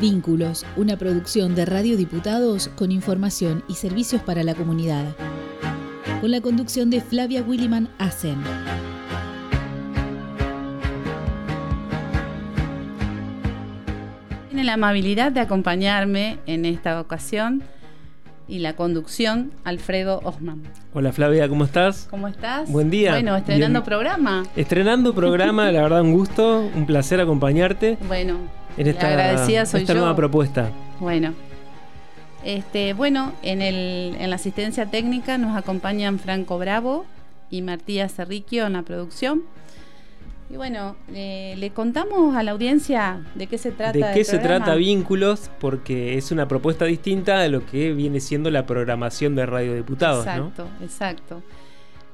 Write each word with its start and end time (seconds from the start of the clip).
Vínculos, 0.00 0.64
una 0.76 0.96
producción 0.96 1.54
de 1.54 1.66
Radio 1.66 1.98
Diputados 1.98 2.68
con 2.68 2.90
información 2.90 3.62
y 3.68 3.74
servicios 3.74 4.22
para 4.22 4.42
la 4.42 4.54
comunidad. 4.54 5.04
Con 6.22 6.30
la 6.30 6.40
conducción 6.40 6.88
de 6.88 7.02
Flavia 7.02 7.42
Williman 7.42 7.90
Asen. 7.98 8.38
Tiene 14.48 14.64
la 14.64 14.72
amabilidad 14.72 15.32
de 15.32 15.40
acompañarme 15.40 16.38
en 16.46 16.64
esta 16.64 16.98
ocasión 16.98 17.62
y 18.48 18.60
la 18.60 18.76
conducción 18.76 19.52
Alfredo 19.64 20.20
Osman. 20.24 20.62
Hola 20.94 21.12
Flavia, 21.12 21.46
¿cómo 21.46 21.64
estás? 21.64 22.08
¿Cómo 22.08 22.26
estás? 22.26 22.72
Buen 22.72 22.88
día. 22.88 23.12
Bueno, 23.12 23.36
estrenando 23.36 23.80
Bien. 23.80 23.86
programa. 23.86 24.44
Estrenando 24.56 25.14
programa, 25.14 25.70
la 25.70 25.82
verdad 25.82 26.00
un 26.00 26.14
gusto, 26.14 26.70
un 26.74 26.86
placer 26.86 27.20
acompañarte 27.20 27.98
Bueno, 28.08 28.38
en 28.76 28.86
esta, 28.86 29.08
la 29.08 29.12
agradecida 29.12 29.66
soy 29.66 29.82
esta 29.82 29.94
yo. 29.94 30.00
nueva 30.00 30.16
propuesta. 30.16 30.70
Bueno. 30.98 31.34
Este, 32.44 32.94
bueno, 32.94 33.32
en, 33.42 33.60
el, 33.60 34.16
en 34.18 34.30
la 34.30 34.36
asistencia 34.36 34.86
técnica 34.86 35.36
nos 35.36 35.56
acompañan 35.56 36.18
Franco 36.18 36.58
Bravo 36.58 37.04
y 37.50 37.60
Martía 37.62 38.08
Cerriquio 38.08 38.66
en 38.66 38.72
la 38.74 38.82
producción. 38.82 39.42
Y 40.48 40.56
bueno, 40.56 40.96
eh, 41.14 41.54
le 41.58 41.70
contamos 41.70 42.34
a 42.34 42.42
la 42.42 42.50
audiencia 42.50 43.20
de 43.36 43.46
qué 43.46 43.56
se 43.56 43.70
trata. 43.70 43.92
¿De 43.92 44.14
qué 44.14 44.24
se 44.24 44.38
programa? 44.38 44.64
trata 44.64 44.76
Vínculos? 44.76 45.50
Porque 45.60 46.18
es 46.18 46.32
una 46.32 46.48
propuesta 46.48 46.86
distinta 46.86 47.38
de 47.38 47.50
lo 47.50 47.64
que 47.66 47.92
viene 47.92 48.18
siendo 48.18 48.50
la 48.50 48.66
programación 48.66 49.36
de 49.36 49.46
Radio 49.46 49.76
Diputados, 49.76 50.26
¿no? 50.26 50.48
Exacto, 50.48 50.68
exacto. 50.82 51.42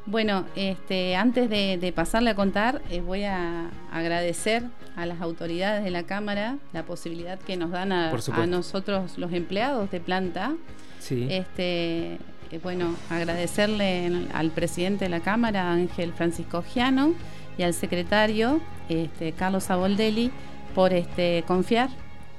Bueno, 0.07 0.45
este, 0.55 1.17
antes 1.17 1.51
de, 1.51 1.79
de 1.79 1.93
pasarle 1.93 2.31
a 2.31 2.35
contar, 2.37 2.81
eh, 2.91 3.01
voy 3.01 3.25
a 3.25 3.71
agradecer 3.93 4.63
a 4.95 5.05
las 5.05 5.21
autoridades 5.21 5.83
de 5.83 5.91
la 5.91 6.05
Cámara 6.05 6.59
la 6.73 6.85
posibilidad 6.85 7.39
que 7.41 7.57
nos 7.57 7.73
dan 7.73 7.91
a, 7.91 8.11
a 8.43 8.47
nosotros, 8.47 9.19
los 9.19 9.33
empleados 9.33 9.91
de 9.91 10.01
planta, 10.01 10.55
Sí. 11.01 11.27
Este, 11.31 12.15
eh, 12.51 12.61
bueno, 12.65 12.95
agradecerle 13.11 14.07
en- 14.07 14.29
al 14.35 14.51
presidente 14.51 15.05
de 15.05 15.09
la 15.09 15.21
Cámara, 15.21 15.71
Ángel 15.73 16.13
Francisco 16.13 16.63
Giano, 16.63 17.13
y 17.59 17.63
al 17.63 17.75
secretario, 17.75 18.61
este, 18.89 19.31
Carlos 19.33 19.71
Aboldelli, 19.71 20.33
por 20.75 20.93
este, 20.93 21.45
confiar 21.47 21.91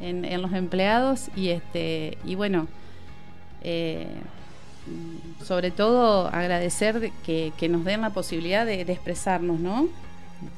en, 0.01 0.25
en 0.25 0.41
los 0.41 0.51
empleados 0.53 1.29
y, 1.35 1.49
este, 1.49 2.17
y 2.25 2.35
bueno, 2.35 2.67
eh, 3.61 4.07
sobre 5.43 5.71
todo 5.71 6.27
agradecer 6.27 6.99
de 6.99 7.11
que, 7.25 7.53
que 7.57 7.69
nos 7.69 7.85
den 7.85 8.01
la 8.01 8.09
posibilidad 8.09 8.65
de, 8.65 8.85
de 8.85 8.93
expresarnos, 8.93 9.59
¿no? 9.59 9.87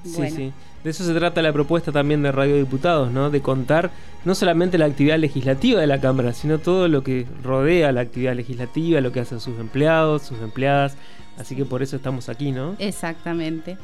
Sí, 0.04 0.30
sí. 0.30 0.54
De 0.84 0.90
eso 0.92 1.04
se 1.04 1.14
trata 1.14 1.42
la 1.42 1.52
propuesta 1.52 1.92
también 1.92 2.24
de 2.24 2.32
Radio 2.32 2.56
Diputados, 2.56 3.12
¿no? 3.12 3.30
De 3.30 3.42
contar 3.42 3.92
no 4.24 4.34
solamente 4.34 4.78
la 4.78 4.86
actividad 4.86 5.18
legislativa 5.20 5.82
de 5.82 5.88
la 5.88 6.00
Cámara, 6.00 6.34
sino 6.34 6.60
todo 6.60 6.88
lo 6.88 7.04
que 7.04 7.26
rodea 7.44 7.92
la 7.92 8.02
actividad 8.02 8.34
legislativa, 8.36 9.02
lo 9.02 9.12
que 9.12 9.20
hacen 9.20 9.40
sus 9.40 9.60
empleados, 9.60 10.24
sus 10.24 10.40
empleadas. 10.40 10.96
Así 11.38 11.56
que 11.56 11.66
por 11.66 11.84
eso 11.84 11.98
estamos 11.98 12.30
aquí, 12.30 12.52
¿no? 12.52 12.76
Exactamente. 12.80 13.78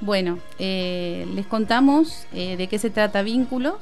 Bueno, 0.00 0.38
eh, 0.58 1.26
les 1.34 1.46
contamos 1.46 2.26
eh, 2.32 2.56
de 2.56 2.66
qué 2.68 2.78
se 2.78 2.90
trata 2.90 3.22
Vínculos. 3.22 3.76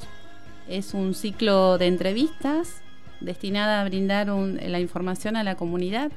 Es 0.67 0.93
un 0.93 1.13
ciclo 1.13 1.77
de 1.77 1.87
entrevistas 1.87 2.81
destinada 3.19 3.81
a 3.81 3.85
brindar 3.85 4.31
un- 4.31 4.59
la 4.61 4.79
información 4.79 5.35
a 5.35 5.43
la 5.43 5.55
comunidad 5.55 6.11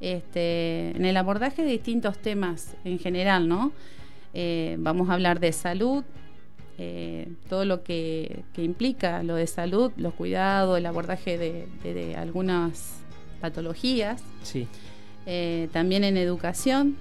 este, 0.00 0.90
en 0.96 1.04
el 1.06 1.16
abordaje 1.16 1.62
de 1.62 1.70
distintos 1.72 2.18
temas 2.18 2.74
en 2.84 2.98
general, 2.98 3.48
¿no? 3.48 3.72
Eh, 4.34 4.76
vamos 4.78 5.08
a 5.08 5.14
hablar 5.14 5.40
de 5.40 5.52
salud, 5.52 6.04
eh, 6.78 7.28
todo 7.48 7.64
lo 7.64 7.82
que, 7.82 8.42
que 8.52 8.62
implica 8.62 9.22
lo 9.22 9.36
de 9.36 9.46
salud, 9.46 9.92
los 9.96 10.12
cuidados, 10.12 10.76
el 10.76 10.84
abordaje 10.84 11.38
de- 11.38 11.66
de- 11.82 11.94
de 11.94 12.16
algunas 12.16 12.98
patologías. 13.40 14.22
Sí. 14.42 14.68
Eh, 15.24 15.68
también 15.72 16.04
en 16.04 16.18
educación, 16.18 16.96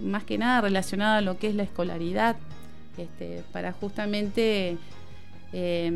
más 0.00 0.24
que 0.24 0.38
nada 0.38 0.62
relacionado 0.62 1.18
a 1.18 1.20
lo 1.20 1.38
que 1.38 1.48
es 1.48 1.54
la 1.54 1.64
escolaridad, 1.64 2.36
este, 2.96 3.42
para 3.52 3.72
justamente 3.72 4.78
eh, 5.52 5.92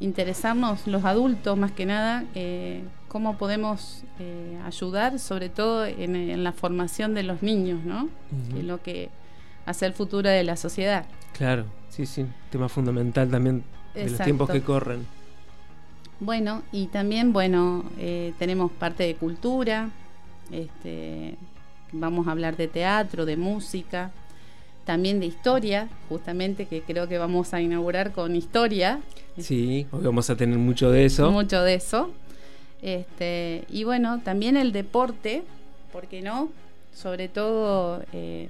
interesarnos 0.00 0.86
los 0.86 1.04
adultos, 1.04 1.56
más 1.56 1.72
que 1.72 1.86
nada, 1.86 2.24
eh, 2.34 2.82
cómo 3.08 3.36
podemos 3.36 4.04
eh, 4.18 4.58
ayudar, 4.64 5.18
sobre 5.18 5.48
todo 5.48 5.86
en, 5.86 6.16
en 6.16 6.42
la 6.42 6.52
formación 6.52 7.14
de 7.14 7.22
los 7.22 7.42
niños, 7.42 7.84
¿no? 7.84 8.04
Ujú. 8.04 8.54
Que 8.54 8.58
es 8.60 8.64
lo 8.64 8.82
que 8.82 9.10
hace 9.66 9.86
el 9.86 9.92
futuro 9.92 10.28
de 10.28 10.42
la 10.42 10.56
sociedad. 10.56 11.04
Claro, 11.36 11.66
sí, 11.90 12.06
sí. 12.06 12.26
Tema 12.50 12.68
fundamental 12.68 13.30
también 13.30 13.62
de 13.94 14.10
los 14.10 14.20
tiempos 14.20 14.50
que 14.50 14.62
corren. 14.62 15.06
Bueno, 16.18 16.62
y 16.72 16.86
también, 16.86 17.32
bueno, 17.32 17.84
eh, 17.98 18.34
tenemos 18.38 18.70
parte 18.72 19.04
de 19.04 19.14
cultura, 19.14 19.88
este, 20.50 21.36
vamos 21.92 22.28
a 22.28 22.32
hablar 22.32 22.56
de 22.56 22.68
teatro, 22.68 23.24
de 23.24 23.36
música, 23.36 24.10
también 24.90 25.20
de 25.20 25.26
historia, 25.26 25.88
justamente 26.08 26.66
que 26.66 26.82
creo 26.82 27.06
que 27.06 27.16
vamos 27.16 27.54
a 27.54 27.60
inaugurar 27.60 28.10
con 28.10 28.34
historia, 28.34 28.98
Sí, 29.38 29.86
hoy 29.92 30.02
vamos 30.02 30.28
a 30.30 30.34
tener 30.34 30.58
mucho 30.58 30.90
de 30.90 31.04
eso. 31.04 31.30
mucho 31.30 31.62
de 31.62 31.74
eso. 31.74 32.10
Este, 32.82 33.62
y 33.70 33.84
bueno, 33.84 34.20
también 34.24 34.56
el 34.56 34.72
deporte, 34.72 35.44
¿por 35.92 36.08
qué 36.08 36.22
no? 36.22 36.48
Sobre 36.92 37.28
todo 37.28 38.02
eh, 38.12 38.48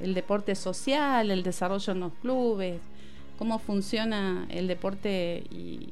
el 0.00 0.12
deporte 0.12 0.54
social, 0.54 1.30
el 1.30 1.42
desarrollo 1.42 1.94
en 1.94 2.00
los 2.00 2.12
clubes, 2.20 2.78
cómo 3.38 3.58
funciona 3.58 4.44
el 4.50 4.66
deporte 4.68 5.44
y 5.50 5.88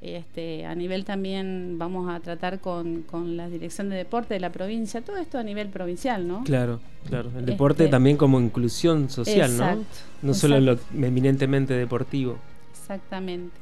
este, 0.00 0.64
a 0.64 0.74
nivel 0.74 1.04
también 1.04 1.76
vamos 1.78 2.10
a 2.10 2.20
tratar 2.20 2.60
con, 2.60 3.02
con 3.02 3.36
la 3.36 3.48
dirección 3.48 3.90
de 3.90 3.96
deporte 3.96 4.34
de 4.34 4.40
la 4.40 4.50
provincia, 4.50 5.02
todo 5.02 5.18
esto 5.18 5.38
a 5.38 5.42
nivel 5.42 5.68
provincial, 5.68 6.26
¿no? 6.26 6.42
Claro, 6.44 6.80
claro. 7.08 7.30
El 7.36 7.44
deporte 7.44 7.84
Este- 7.84 7.90
también 7.90 8.16
como 8.16 8.40
inclusión 8.40 9.10
social, 9.10 9.50
Exacto, 9.50 9.84
¿no? 10.22 10.28
No 10.28 10.34
solo 10.34 10.58
lo 10.60 10.78
eminentemente 10.94 11.74
deportivo. 11.74 12.38
Exactamente. 12.72 13.54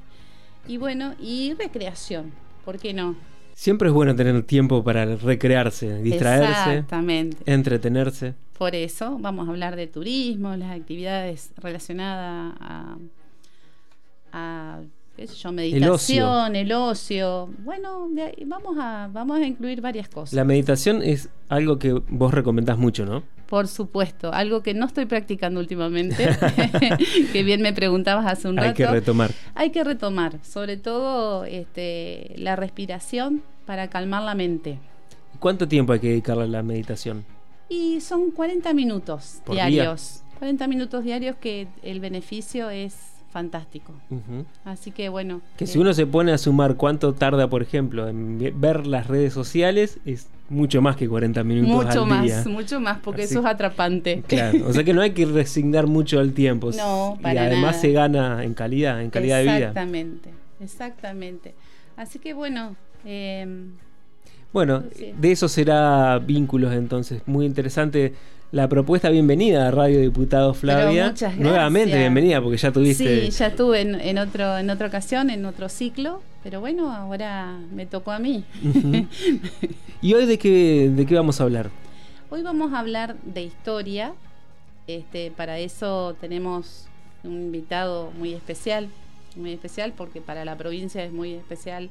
Y 0.69 0.77
bueno, 0.77 1.15
y 1.21 1.55
recreación, 1.55 2.33
¿por 2.65 2.79
qué 2.79 2.93
no? 2.93 3.17
Siempre 3.55 3.89
es 3.89 3.95
bueno 3.95 4.15
tener 4.15 4.41
tiempo 4.45 4.85
para 4.85 5.05
recrearse, 5.17 6.01
distraerse, 6.03 6.51
Exactamente. 6.51 7.39
entretenerse. 7.53 8.35
Por 8.57 8.77
eso 8.77 9.19
vamos 9.19 9.49
a 9.49 9.51
hablar 9.51 9.75
de 9.75 9.89
turismo, 9.89 10.55
las 10.57 10.71
actividades 10.79 11.51
relacionadas 11.57 12.55
a, 12.61 12.97
a, 14.33 14.81
qué 15.19 15.27
sé 15.27 15.35
yo, 15.35 15.51
meditación, 15.51 16.55
el 16.55 16.73
ocio. 16.73 17.51
Bueno, 17.65 18.09
de 18.11 18.23
ahí 18.23 18.45
vamos 18.47 18.77
a, 18.79 19.11
vamos 19.13 19.39
a 19.41 19.45
incluir 19.45 19.81
varias 19.81 20.09
cosas. 20.09 20.33
La 20.33 20.45
meditación 20.45 21.03
es 21.03 21.29
algo 21.49 21.81
que 21.81 21.93
vos 21.93 22.33
recomendás 22.33 22.79
mucho, 22.79 23.05
¿no? 23.05 23.25
Por 23.47 23.67
supuesto, 23.67 24.33
algo 24.33 24.63
que 24.63 24.75
no 24.75 24.87
estoy 24.87 25.07
practicando 25.07 25.59
últimamente, 25.59 26.29
que 27.33 27.43
bien 27.43 27.63
me 27.63 27.73
preguntabas 27.73 28.27
hace 28.27 28.49
un 28.49 28.59
rato. 28.59 28.69
Hay 28.69 28.75
que 28.75 28.87
retomar. 28.87 29.33
Hay 29.57 29.71
que 29.71 29.83
retomar, 29.83 30.39
sobre 30.45 30.77
todo 30.77 31.45
este, 31.45 32.35
la 32.37 32.55
respiración 32.55 33.43
para 33.67 33.89
calmar 33.89 34.23
la 34.23 34.37
mente. 34.37 34.79
¿Cuánto 35.41 35.67
tiempo 35.67 35.95
hay 35.95 35.99
que 35.99 36.09
dedicarle 36.11 36.45
a 36.45 36.47
la 36.47 36.63
meditación? 36.63 37.25
Y 37.69 38.01
son 38.01 38.31
40 38.31 38.73
minutos 38.73 39.41
¿Por 39.45 39.57
día? 39.57 39.67
diarios. 39.67 40.23
40 40.39 40.69
minutos 40.69 41.03
diarios 41.03 41.35
que 41.37 41.67
el 41.83 41.99
beneficio 41.99 42.71
es 42.71 43.18
fantástico. 43.31 43.93
Así 44.65 44.91
que 44.91 45.09
bueno. 45.09 45.41
Que 45.57 45.65
eh, 45.65 45.67
si 45.67 45.79
uno 45.79 45.93
se 45.93 46.07
pone 46.07 46.33
a 46.33 46.39
sumar 46.39 46.77
cuánto 46.77 47.13
tarda, 47.15 47.49
por 47.49 47.63
ejemplo, 47.63 48.09
en 48.09 48.39
ve- 48.39 48.55
ver 48.57 48.87
las 48.87 49.07
redes 49.07 49.33
sociales, 49.33 49.99
es 50.05 50.29
mucho 50.49 50.81
más 50.81 50.97
que 50.97 51.09
40 51.09 51.45
minutos 51.45 51.85
Mucho 51.87 52.03
al 52.05 52.09
más, 52.09 52.23
día. 52.25 52.45
mucho 52.47 52.81
más, 52.81 52.99
porque 53.01 53.23
Así- 53.23 53.35
eso 53.35 53.41
es 53.41 53.47
atrapante. 53.47 54.23
Claro, 54.27 54.67
o 54.67 54.73
sea 54.73 54.83
que 54.83 54.95
no 54.95 55.03
hay 55.03 55.11
que 55.13 55.27
resignar 55.27 55.87
mucho 55.87 56.19
al 56.21 56.33
tiempo. 56.33 56.71
No, 56.77 57.17
y 57.19 57.23
para 57.23 57.43
además 57.43 57.63
nada. 57.73 57.81
se 57.81 57.93
gana 57.93 58.45
en 58.45 58.55
calidad, 58.55 59.03
en 59.03 59.11
calidad 59.11 59.39
de 59.39 59.43
vida. 59.45 59.57
Exactamente, 59.59 60.31
exactamente. 60.61 61.55
Así 61.97 62.19
que 62.19 62.33
bueno, 62.33 62.77
eh, 63.05 63.47
Bueno, 64.53 64.83
de 65.19 65.31
eso 65.33 65.49
será 65.49 66.19
vínculos 66.19 66.73
entonces. 66.73 67.21
Muy 67.27 67.45
interesante 67.45 68.15
la 68.51 68.69
propuesta. 68.69 69.11
Bienvenida 69.11 69.69
a 69.69 69.71
Radio 69.71 70.01
Diputado 70.01 70.55
Flavia. 70.55 71.09
muchas 71.09 71.37
Nuevamente 71.37 71.91
gracias. 71.91 72.01
bienvenida 72.13 72.41
porque 72.43 72.57
ya 72.57 72.73
tuviste. 72.73 73.27
sí, 73.27 73.31
ya 73.31 73.47
estuve 73.49 73.81
en, 73.81 73.95
en 74.01 74.19
otro, 74.19 74.57
en 74.59 74.71
otra 74.71 74.87
ocasión, 74.89 75.31
en 75.31 75.45
otro 75.45 75.69
ciclo, 75.69 76.23
pero 76.43 76.61
bueno, 76.61 76.91
ahora 76.93 77.59
me 77.73 77.87
tocó 77.87 78.13
a 78.13 78.19
mí. 78.19 78.45
¿Y 80.01 80.15
hoy 80.15 80.27
de 80.27 80.39
qué, 80.39 80.91
de 80.95 81.07
qué 81.07 81.15
vamos 81.15 81.41
a 81.41 81.45
hablar? 81.45 81.71
Hoy 82.31 82.43
vamos 82.43 82.73
a 82.73 82.79
hablar 82.81 83.17
de 83.23 83.43
historia. 83.43 84.13
Este, 84.87 85.31
para 85.31 85.59
eso 85.59 86.17
tenemos 86.21 86.87
un 87.25 87.33
invitado 87.43 88.11
muy 88.19 88.33
especial, 88.33 88.89
muy 89.37 89.53
especial 89.53 89.93
porque 89.95 90.23
para 90.23 90.45
la 90.47 90.57
provincia 90.57 91.05
es 91.05 91.13
muy 91.13 91.35
especial 91.35 91.91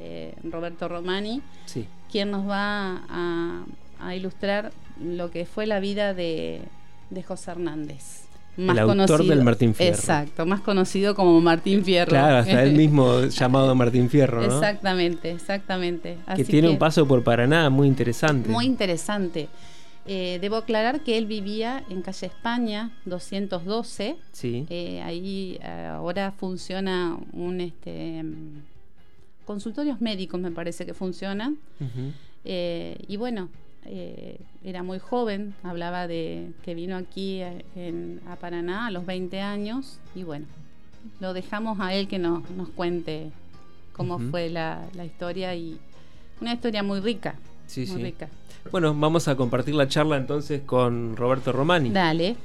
eh, 0.00 0.34
Roberto 0.42 0.88
Romani, 0.88 1.40
Sí. 1.64 1.86
quien 2.10 2.30
nos 2.30 2.46
va 2.46 3.02
a, 3.08 3.64
a 4.00 4.14
ilustrar 4.14 4.72
lo 5.02 5.30
que 5.30 5.46
fue 5.46 5.66
la 5.66 5.80
vida 5.80 6.14
de, 6.14 6.62
de 7.10 7.22
José 7.22 7.52
Hernández. 7.52 8.24
más 8.56 8.76
el 8.76 8.82
autor 8.82 8.96
conocido, 8.96 9.34
del 9.34 9.44
Martín 9.44 9.74
Fierro. 9.74 9.94
Exacto, 9.94 10.46
más 10.46 10.60
conocido 10.60 11.14
como 11.14 11.40
Martín 11.40 11.84
Fierro. 11.84 12.10
Claro, 12.10 12.36
hasta 12.36 12.62
él 12.62 12.74
mismo 12.74 13.22
llamado 13.28 13.74
Martín 13.74 14.08
Fierro, 14.10 14.40
¿no? 14.40 14.46
Exactamente, 14.46 15.30
exactamente. 15.30 16.18
que 16.36 16.44
tiene 16.44 16.68
un 16.68 16.78
paso 16.78 17.06
por 17.06 17.22
Paraná 17.24 17.70
muy 17.70 17.88
interesante. 17.88 18.48
Muy 18.48 18.66
interesante. 18.66 19.48
Eh, 20.06 20.38
debo 20.40 20.56
aclarar 20.56 21.00
que 21.00 21.16
él 21.16 21.26
vivía 21.26 21.82
en 21.88 22.02
calle 22.02 22.26
España 22.26 22.90
212. 23.06 24.16
Sí. 24.32 24.66
Eh, 24.68 25.00
ahí 25.02 25.58
eh, 25.62 25.86
ahora 25.92 26.32
funciona 26.32 27.16
un 27.32 27.60
este 27.60 28.22
consultorios 29.46 30.00
médicos, 30.00 30.40
me 30.40 30.50
parece 30.50 30.86
que 30.86 30.94
funcionan. 30.94 31.58
y 32.44 33.16
bueno, 33.16 33.48
era 33.84 34.82
muy 34.82 34.98
joven, 34.98 35.54
hablaba 35.62 36.06
de 36.06 36.50
que 36.62 36.74
vino 36.74 36.96
aquí 36.96 37.42
a, 37.42 37.52
Paraná 38.40 38.86
a 38.86 38.90
los 38.90 39.06
20 39.06 39.40
años 39.40 39.98
y 40.14 40.22
bueno, 40.22 40.46
lo 41.20 41.32
dejamos 41.32 41.80
a 41.80 41.94
él 41.94 42.08
que 42.08 42.18
nos, 42.18 42.48
nos 42.50 42.68
cuente 42.70 43.30
cómo 43.92 44.18
fue 44.18 44.48
la, 44.50 44.86
la 44.94 45.04
historia 45.04 45.54
y 45.54 45.78
una 46.40 46.54
historia 46.54 46.82
muy 46.82 47.00
rica. 47.00 47.36
Sí, 47.66 47.86
muy 47.86 48.02
rica. 48.02 48.28
Bueno, 48.70 48.94
vamos 48.94 49.28
a 49.28 49.36
compartir 49.36 49.74
la 49.74 49.88
charla 49.88 50.16
entonces 50.16 50.62
con 50.62 51.16
Roberto 51.16 51.52
Romani. 51.52 51.90
Dale. 51.90 52.36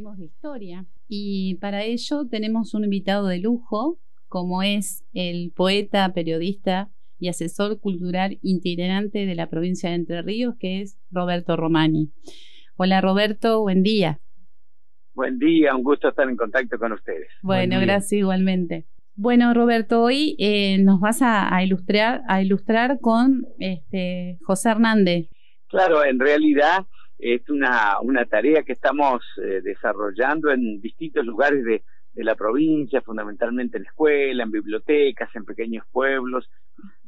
Hablaremos 0.00 0.18
de 0.18 0.24
historia 0.24 0.86
y 1.08 1.56
para 1.60 1.84
ello 1.84 2.26
tenemos 2.30 2.74
un 2.74 2.84
invitado 2.84 3.26
de 3.26 3.38
lujo 3.38 3.98
como 4.28 4.62
es 4.62 5.04
el 5.12 5.52
poeta, 5.54 6.12
periodista 6.12 6.88
y 7.18 7.28
asesor 7.28 7.80
cultural 7.80 8.38
itinerante 8.42 9.26
de 9.26 9.34
la 9.34 9.48
provincia 9.48 9.90
de 9.90 9.96
Entre 9.96 10.22
Ríos 10.22 10.54
que 10.58 10.80
es 10.80 10.98
Roberto 11.10 11.56
Romani. 11.56 12.10
Hola 12.76 13.00
Roberto, 13.00 13.60
buen 13.60 13.82
día. 13.82 14.20
Buen 15.12 15.38
día, 15.38 15.74
un 15.74 15.82
gusto 15.82 16.08
estar 16.08 16.28
en 16.28 16.36
contacto 16.36 16.78
con 16.78 16.92
ustedes. 16.92 17.28
Bueno, 17.42 17.78
gracias 17.80 18.12
igualmente. 18.12 18.86
Bueno, 19.16 19.52
Roberto, 19.52 20.02
hoy 20.02 20.34
eh, 20.38 20.78
nos 20.78 20.98
vas 21.00 21.20
a, 21.20 21.62
ilustrar, 21.62 22.22
a 22.26 22.40
ilustrar 22.42 23.00
con 23.00 23.44
este, 23.58 24.38
José 24.44 24.70
Hernández. 24.70 25.28
Claro, 25.68 26.04
en 26.04 26.18
realidad 26.18 26.86
es 27.20 27.48
una, 27.50 28.00
una 28.00 28.24
tarea 28.24 28.62
que 28.62 28.72
estamos 28.72 29.22
eh, 29.42 29.60
desarrollando 29.62 30.50
en 30.50 30.80
distintos 30.80 31.24
lugares 31.24 31.64
de, 31.64 31.82
de 32.12 32.24
la 32.24 32.34
provincia, 32.34 33.02
fundamentalmente 33.02 33.78
en 33.78 33.86
escuelas, 33.86 34.44
en 34.44 34.50
bibliotecas, 34.50 35.28
en 35.34 35.44
pequeños 35.44 35.84
pueblos, 35.92 36.50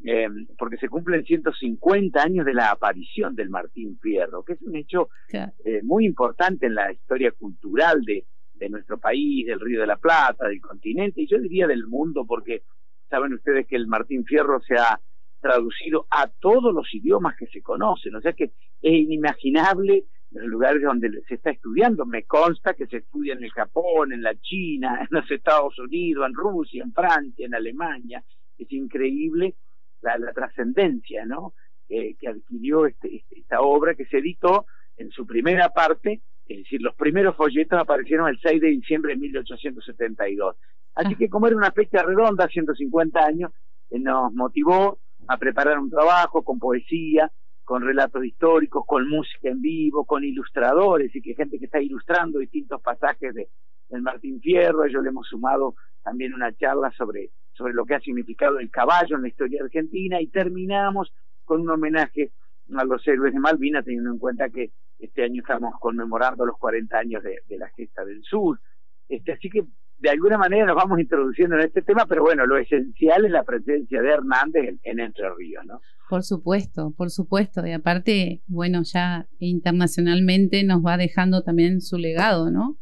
eh, 0.04 0.28
porque 0.58 0.76
se 0.76 0.88
cumplen 0.88 1.24
150 1.24 2.22
años 2.22 2.44
de 2.44 2.54
la 2.54 2.70
aparición 2.70 3.34
del 3.34 3.50
Martín 3.50 3.98
Fierro, 4.00 4.42
que 4.44 4.54
es 4.54 4.62
un 4.62 4.76
hecho 4.76 5.08
eh, 5.32 5.80
muy 5.82 6.04
importante 6.04 6.66
en 6.66 6.74
la 6.74 6.92
historia 6.92 7.32
cultural 7.32 8.02
de, 8.04 8.26
de 8.54 8.68
nuestro 8.68 8.98
país, 8.98 9.46
del 9.46 9.60
Río 9.60 9.80
de 9.80 9.86
la 9.86 9.96
Plata, 9.96 10.46
del 10.46 10.60
continente, 10.60 11.22
y 11.22 11.26
yo 11.26 11.38
diría 11.38 11.66
del 11.66 11.86
mundo, 11.86 12.24
porque 12.26 12.62
saben 13.08 13.34
ustedes 13.34 13.66
que 13.66 13.76
el 13.76 13.86
Martín 13.86 14.24
Fierro 14.24 14.60
se 14.60 14.74
ha 14.74 15.00
traducido 15.42 16.06
a 16.10 16.28
todos 16.28 16.72
los 16.72 16.86
idiomas 16.94 17.36
que 17.36 17.46
se 17.48 17.60
conocen, 17.60 18.14
o 18.14 18.20
sea 18.22 18.32
que 18.32 18.44
es 18.44 18.52
inimaginable 18.82 20.04
los 20.30 20.46
lugares 20.46 20.82
donde 20.82 21.10
se 21.28 21.34
está 21.34 21.50
estudiando. 21.50 22.06
Me 22.06 22.22
consta 22.22 22.72
que 22.72 22.86
se 22.86 22.98
estudia 22.98 23.34
en 23.34 23.44
el 23.44 23.50
Japón, 23.50 24.14
en 24.14 24.22
la 24.22 24.34
China, 24.40 24.98
en 25.02 25.08
los 25.10 25.30
Estados 25.30 25.78
Unidos, 25.78 26.26
en 26.26 26.34
Rusia, 26.34 26.82
en 26.82 26.92
Francia, 26.92 27.44
en 27.44 27.54
Alemania. 27.54 28.24
Es 28.56 28.72
increíble 28.72 29.56
la, 30.00 30.16
la 30.16 30.32
trascendencia, 30.32 31.26
¿no? 31.26 31.52
que 31.88 32.28
adquirió 32.28 32.86
este, 32.86 33.16
este, 33.16 33.40
esta 33.40 33.60
obra 33.60 33.94
que 33.94 34.06
se 34.06 34.18
editó 34.18 34.64
en 34.96 35.10
su 35.10 35.26
primera 35.26 35.68
parte, 35.70 36.22
es 36.48 36.58
decir, 36.58 36.80
los 36.80 36.94
primeros 36.94 37.36
folletos 37.36 37.78
aparecieron 37.78 38.28
el 38.28 38.38
6 38.40 38.60
de 38.60 38.68
diciembre 38.68 39.12
de 39.12 39.20
1872. 39.20 40.56
Así 40.94 41.12
ah. 41.14 41.16
que 41.18 41.28
como 41.28 41.46
era 41.46 41.56
una 41.56 41.72
fecha 41.72 42.02
redonda, 42.02 42.48
150 42.48 43.20
años, 43.20 43.52
eh, 43.90 43.98
nos 43.98 44.32
motivó 44.32 44.98
a 45.28 45.36
preparar 45.38 45.78
un 45.78 45.90
trabajo 45.90 46.42
con 46.42 46.58
poesía, 46.58 47.30
con 47.64 47.82
relatos 47.82 48.24
históricos, 48.24 48.84
con 48.86 49.08
música 49.08 49.48
en 49.48 49.60
vivo, 49.60 50.04
con 50.04 50.24
ilustradores, 50.24 51.14
y 51.14 51.22
que 51.22 51.34
gente 51.34 51.58
que 51.58 51.66
está 51.66 51.80
ilustrando 51.80 52.38
distintos 52.38 52.80
pasajes 52.82 53.34
de, 53.34 53.48
del 53.88 54.02
Martín 54.02 54.40
Fierro, 54.40 54.82
a 54.82 54.88
ellos 54.88 55.02
le 55.02 55.10
hemos 55.10 55.28
sumado 55.28 55.74
también 56.02 56.34
una 56.34 56.52
charla 56.52 56.90
sobre 56.92 57.30
sobre 57.54 57.74
lo 57.74 57.84
que 57.84 57.94
ha 57.94 58.00
significado 58.00 58.58
el 58.58 58.70
caballo 58.70 59.16
en 59.16 59.22
la 59.22 59.28
historia 59.28 59.62
argentina 59.62 60.20
y 60.20 60.28
terminamos 60.28 61.12
con 61.44 61.60
un 61.60 61.70
homenaje 61.70 62.32
a 62.76 62.84
los 62.84 63.06
héroes 63.06 63.34
de 63.34 63.40
Malvinas, 63.40 63.84
teniendo 63.84 64.10
en 64.10 64.18
cuenta 64.18 64.48
que 64.48 64.70
este 64.98 65.24
año 65.24 65.42
estamos 65.42 65.74
conmemorando 65.80 66.46
los 66.46 66.56
40 66.58 66.96
años 66.96 67.22
de, 67.22 67.58
la 67.58 67.68
gesta 67.70 68.04
del 68.04 68.22
sur. 68.22 68.58
Este, 69.08 69.32
así 69.32 69.50
que 69.50 69.64
de 70.02 70.10
alguna 70.10 70.36
manera 70.36 70.66
nos 70.66 70.74
vamos 70.74 70.98
introduciendo 70.98 71.54
en 71.54 71.62
este 71.62 71.80
tema, 71.80 72.06
pero 72.06 72.22
bueno, 72.22 72.44
lo 72.44 72.58
esencial 72.58 73.24
es 73.24 73.30
la 73.30 73.44
presencia 73.44 74.02
de 74.02 74.10
Hernández 74.10 74.74
en, 74.82 74.98
Entre 74.98 75.24
Ríos, 75.38 75.64
¿no? 75.64 75.80
Por 76.10 76.24
supuesto, 76.24 76.92
por 76.96 77.10
supuesto. 77.10 77.64
Y 77.64 77.70
aparte, 77.70 78.42
bueno, 78.48 78.80
ya 78.82 79.28
internacionalmente 79.38 80.64
nos 80.64 80.84
va 80.84 80.96
dejando 80.96 81.42
también 81.42 81.80
su 81.80 81.98
legado, 81.98 82.50
¿no? 82.50 82.76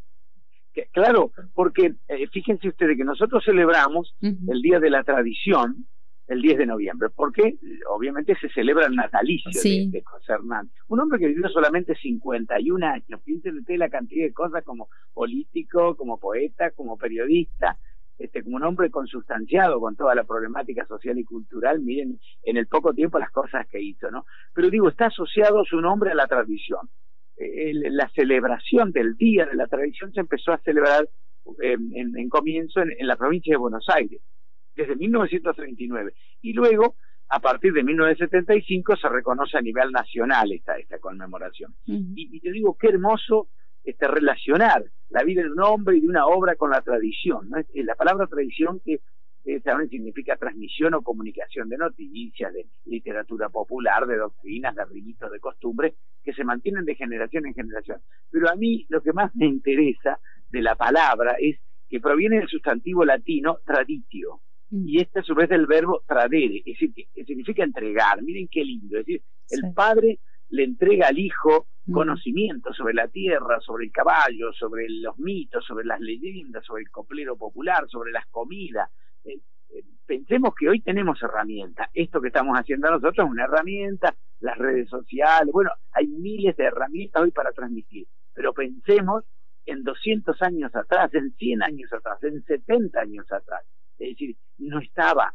claro, 0.93 1.31
porque 1.52 1.94
eh, 2.08 2.26
fíjense 2.32 2.69
ustedes 2.69 2.96
que 2.96 3.05
nosotros 3.05 3.44
celebramos 3.44 4.17
el 4.22 4.62
Día 4.62 4.81
de 4.81 4.88
la 4.88 5.05
Tradición 5.05 5.87
el 6.31 6.41
10 6.41 6.59
de 6.59 6.67
noviembre, 6.67 7.09
porque 7.15 7.56
obviamente 7.88 8.35
se 8.41 8.49
celebra 8.49 8.87
el 8.87 8.94
natalicio 8.94 9.50
de, 9.50 10.03
José 10.05 10.32
Hernández. 10.32 10.73
Un 10.88 11.00
hombre 11.00 11.19
que 11.19 11.27
vivió 11.27 11.49
solamente 11.49 11.94
51 11.94 12.87
años, 12.87 13.21
piensen 13.25 13.59
ustedes 13.59 13.79
la 13.79 13.91
cantidad 13.91 14.27
de 14.27 14.32
cosas 14.32 14.65
como 14.65 14.88
político, 15.12 15.97
como 15.97 16.19
poeta, 16.19 16.71
como 16.71 16.97
periodista, 16.97 17.77
este, 18.19 18.43
como 18.43 18.56
un 18.56 18.65
hombre 18.65 18.91
consustanciado 18.91 19.81
con 19.81 19.97
toda 19.97 20.15
la 20.15 20.25
problemática 20.25 20.87
social 20.87 21.19
y 21.19 21.25
cultural, 21.25 21.81
miren 21.81 22.19
en 22.44 22.56
el 22.56 22.67
poco 22.67 22.94
tiempo 22.94 23.19
las 23.19 23.31
cosas 23.31 23.67
que 23.69 23.81
hizo, 23.81 24.11
¿no? 24.11 24.25
Pero 24.55 24.71
digo, 24.71 24.88
está 24.88 25.06
asociado 25.06 25.65
su 25.65 25.81
nombre 25.81 26.11
a 26.11 26.15
la 26.15 26.27
tradición 26.27 26.88
la 27.41 28.09
celebración 28.15 28.93
del 28.93 29.17
Día 29.17 29.47
de 29.47 29.55
la 29.55 29.67
Tradición 29.67 30.12
se 30.12 30.21
empezó 30.21 30.53
a 30.53 30.59
celebrar 30.59 31.09
em, 31.62 31.91
en, 31.94 32.29
comienzo 32.29 32.81
en, 32.81 33.06
la 33.06 33.17
provincia 33.17 33.55
de 33.55 33.59
Buenos 33.59 33.87
Aires, 33.88 34.21
desde 34.81 34.97
1939. 34.97 36.12
Y 36.43 36.53
luego, 36.53 36.97
a 37.29 37.41
partir 37.41 37.73
de 37.73 37.82
1975, 37.82 38.97
se 38.97 39.09
reconoce 39.09 39.58
a 39.58 39.63
nivel 39.63 39.91
nacional 39.93 40.53
esta, 40.53 40.79
esta 40.79 40.99
conmemoración. 40.99 41.75
y, 41.87 42.41
te 42.41 42.53
digo, 42.53 42.77
qué 42.79 42.89
hermoso 42.89 43.49
este, 43.84 44.08
relacionar 44.08 44.84
la 45.08 45.25
vida 45.25 45.43
de 45.43 45.51
un 45.51 45.60
hombre 45.60 45.96
y 45.96 46.01
de 46.01 46.08
una 46.08 46.27
obra 46.27 46.56
con 46.56 46.70
la 46.70 46.82
tradición. 46.82 47.49
¿no? 47.51 47.58
La 47.75 47.94
palabra 47.94 48.27
tradición 48.27 48.81
que 48.84 49.01
también 49.65 49.89
significa 49.89 50.37
transmisión 50.37 50.94
o 50.94 51.03
comunicación 51.03 51.69
de 51.69 51.79
noticias, 51.79 52.53
de 52.53 52.67
literatura 52.84 53.49
popular, 53.49 54.06
de 54.06 54.17
doctrinas, 54.17 54.75
de 54.75 54.84
ritos, 54.84 55.31
de 55.32 55.41
costumbres, 55.41 55.94
que 56.22 56.32
se 56.32 56.44
mantienen 56.44 56.84
de 56.84 56.94
generación 56.94 57.46
en 57.46 57.55
generación. 57.55 58.01
Pero 58.31 58.51
a 58.51 58.55
mí 58.55 58.87
lo 58.89 59.03
que 59.03 59.13
más 59.13 59.34
me 59.34 59.46
interesa 59.46 60.20
de 60.51 60.63
la 60.63 60.75
palabra 60.75 61.37
es 61.41 61.58
que 61.89 62.01
proviene 62.01 62.39
del 62.39 62.49
sustantivo 62.49 63.05
latino 63.05 63.58
traditio. 63.65 64.41
Y 64.70 65.00
este 65.00 65.20
a 65.20 65.22
su 65.22 65.34
vez 65.34 65.48
del 65.48 65.67
verbo 65.67 66.03
tradere, 66.06 66.58
es 66.58 66.79
decir, 66.79 66.93
que 66.94 67.24
significa 67.24 67.65
entregar. 67.65 68.22
Miren 68.22 68.48
qué 68.48 68.65
lindo, 68.65 68.98
es 68.98 69.06
decir, 69.06 69.22
el 69.50 69.74
padre 69.74 70.20
le 70.50 70.65
entrega 70.65 71.08
al 71.08 71.19
hijo 71.19 71.67
mm. 71.86 71.93
conocimiento 71.93 72.72
sobre 72.72 72.94
la 72.94 73.08
tierra, 73.08 73.60
sobre 73.60 73.86
el 73.86 73.93
caballo, 73.93 74.53
sobre 74.53 74.86
los 74.89 75.19
mitos, 75.19 75.65
sobre 75.65 75.84
las 75.84 76.00
leyendas, 76.00 76.65
sobre 76.65 76.82
el 76.82 76.91
coplero 76.91 77.36
popular, 77.36 77.89
sobre 77.89 78.12
las 78.12 78.27
comidas, 78.27 78.91
eh, 79.24 79.41
eh, 79.70 79.82
pensemos 80.06 80.55
que 80.58 80.69
hoy 80.69 80.81
tenemos 80.81 81.22
herramientas. 81.22 81.89
Esto 81.94 82.20
que 82.20 82.29
estamos 82.29 82.56
haciendo 82.56 82.91
nosotros 82.91 83.27
es 83.27 83.31
una 83.31 83.44
herramienta, 83.44 84.15
las 84.41 84.58
redes 84.58 84.89
sociales, 84.89 85.53
bueno, 85.53 85.70
hay 85.93 86.06
miles 86.08 86.56
de 86.56 86.65
herramientas 86.65 87.22
hoy 87.22 87.31
para 87.31 87.53
transmitir, 87.53 88.06
pero 88.34 88.53
pensemos 88.53 89.24
en 89.67 89.84
200 89.84 90.41
años 90.43 90.74
atrás, 90.74 91.15
en 91.15 91.32
100 91.32 91.62
años 91.62 91.93
atrás, 91.93 92.22
en 92.24 92.43
70 92.43 93.00
años 93.00 93.31
atrás. 93.31 93.62
Es 93.98 94.10
decir, 94.10 94.36
no 94.60 94.79
estaba, 94.79 95.34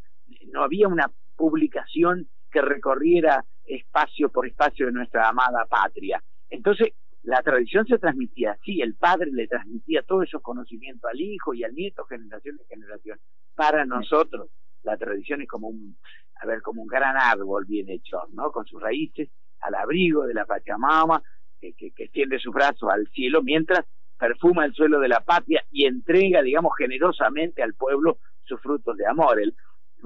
no 0.52 0.64
había 0.64 0.88
una 0.88 1.12
publicación 1.36 2.28
que 2.52 2.62
recorriera 2.62 3.44
espacio 3.66 4.30
por 4.30 4.48
espacio 4.48 4.86
de 4.86 4.92
nuestra 4.92 5.28
amada 5.28 5.66
patria. 5.66 6.24
Entonces, 6.50 6.94
la 7.24 7.42
tradición 7.42 7.88
se 7.88 7.98
transmitía 7.98 8.52
así, 8.52 8.82
el 8.82 8.96
padre 8.96 9.32
le 9.32 9.48
transmitía 9.48 10.04
todos 10.04 10.26
esos 10.26 10.42
conocimientos 10.42 11.10
al 11.10 11.20
hijo 11.20 11.54
y 11.54 11.64
al 11.64 11.74
nieto, 11.74 12.06
generación 12.06 12.58
de 12.58 12.66
generación. 12.66 13.20
Para 13.56 13.86
nosotros, 13.86 14.50
la 14.84 14.96
tradición 14.96 15.42
es 15.42 15.48
como 15.48 15.70
un, 15.70 15.98
a 16.40 16.46
ver, 16.46 16.62
como 16.62 16.84
un 16.84 16.88
gran 16.88 17.18
árbol 17.18 17.66
bien 17.66 17.90
hecho, 17.90 18.20
¿no? 18.34 18.52
Con 18.52 18.66
sus 18.66 18.80
raíces 18.80 19.30
al 19.62 19.74
abrigo 19.74 20.28
de 20.28 20.36
la 20.36 20.46
Pachamama, 20.46 21.24
que, 21.60 21.74
que, 21.74 21.92
que 21.92 22.04
extiende 22.04 22.38
sus 22.38 22.54
brazos 22.54 22.90
al 22.92 23.08
cielo, 23.08 23.42
mientras 23.42 23.86
perfuma 24.20 24.66
el 24.66 24.74
suelo 24.74 25.00
de 25.00 25.08
la 25.08 25.22
patria 25.22 25.64
y 25.72 25.86
entrega, 25.86 26.44
digamos, 26.44 26.74
generosamente 26.78 27.64
al 27.64 27.74
pueblo 27.74 28.20
sus 28.46 28.62
frutos 28.62 28.96
de 28.98 29.06
amor. 29.06 29.40
El, 29.40 29.56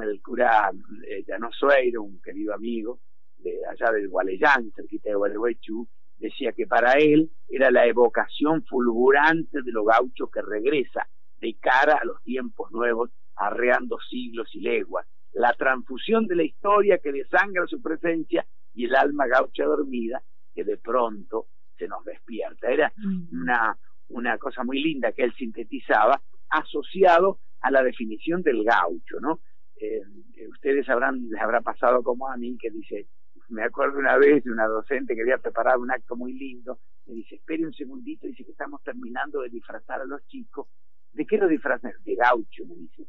el 0.02 0.22
cura 0.22 0.72
eh, 1.08 1.26
Sueiro, 1.52 2.04
un 2.04 2.22
querido 2.22 2.54
amigo 2.54 3.00
de 3.38 3.60
allá 3.66 3.92
del 3.92 4.10
Gualeyán, 4.10 4.72
cerquita 4.76 5.10
de 5.10 5.16
Gualeguaychú, 5.16 5.88
decía 6.18 6.52
que 6.52 6.68
para 6.68 6.94
él 6.94 7.32
era 7.48 7.72
la 7.72 7.86
evocación 7.86 8.64
fulgurante 8.66 9.62
de 9.62 9.72
lo 9.72 9.86
gaucho 9.86 10.28
que 10.28 10.42
regresa 10.42 11.08
de 11.40 11.56
cara 11.60 12.00
a 12.02 12.06
los 12.06 12.22
tiempos 12.24 12.72
nuevos, 12.72 13.12
arreando 13.36 13.98
siglos 14.10 14.54
y 14.54 14.60
leguas, 14.60 15.08
la 15.32 15.54
transfusión 15.54 16.28
de 16.28 16.36
la 16.36 16.44
historia 16.44 16.98
que 16.98 17.14
desangra 17.14 17.66
su 17.68 17.82
presencia 17.82 18.46
y 18.74 18.86
el 18.86 18.96
alma 18.96 19.28
gaucha 19.28 19.64
dormida 19.64 20.22
que 20.54 20.66
de 20.66 20.78
pronto 20.78 21.48
se 21.78 21.88
nos 21.88 22.04
despierta. 22.04 22.70
Era 22.70 22.92
mm. 22.98 23.42
una, 23.42 23.78
una 24.10 24.38
cosa 24.38 24.64
muy 24.64 24.82
linda 24.82 25.14
que 25.14 25.24
él 25.24 25.34
sintetizaba 25.36 26.22
asociado 26.50 27.40
a 27.62 27.72
la 27.72 27.84
definición 27.84 28.42
del 28.42 28.64
gaucho, 28.64 29.20
¿no? 29.20 29.40
Eh, 29.80 30.02
ustedes 30.50 30.88
habrán, 30.90 31.30
les 31.30 31.42
habrá 31.42 31.62
pasado 31.62 32.04
como 32.04 32.28
a 32.28 32.38
mí 32.38 32.58
que 32.58 32.70
dice, 32.70 33.08
me 33.50 33.64
acuerdo 33.64 34.00
una 34.00 34.18
vez 34.18 34.44
de 34.44 34.52
una 34.52 34.68
docente 34.68 35.16
que 35.16 35.22
había 35.22 35.38
preparado 35.38 35.82
un 35.82 35.92
acto 35.92 36.16
muy 36.16 36.34
lindo, 36.34 36.80
me 37.08 37.16
dice, 37.16 37.36
espere 37.36 37.66
un 37.66 37.74
segundito, 37.74 38.28
dice 38.28 38.46
que 38.46 38.52
estamos 38.52 38.82
terminando 38.84 39.42
de 39.42 39.50
disfrazar 39.50 40.02
a 40.02 40.06
los 40.06 40.26
chicos. 40.28 40.68
¿De 41.14 41.26
qué 41.26 41.38
lo 41.38 41.48
disfrazan? 41.48 41.94
De 42.04 42.16
gaucho, 42.16 42.66
me 42.68 42.76
dice. 42.76 43.08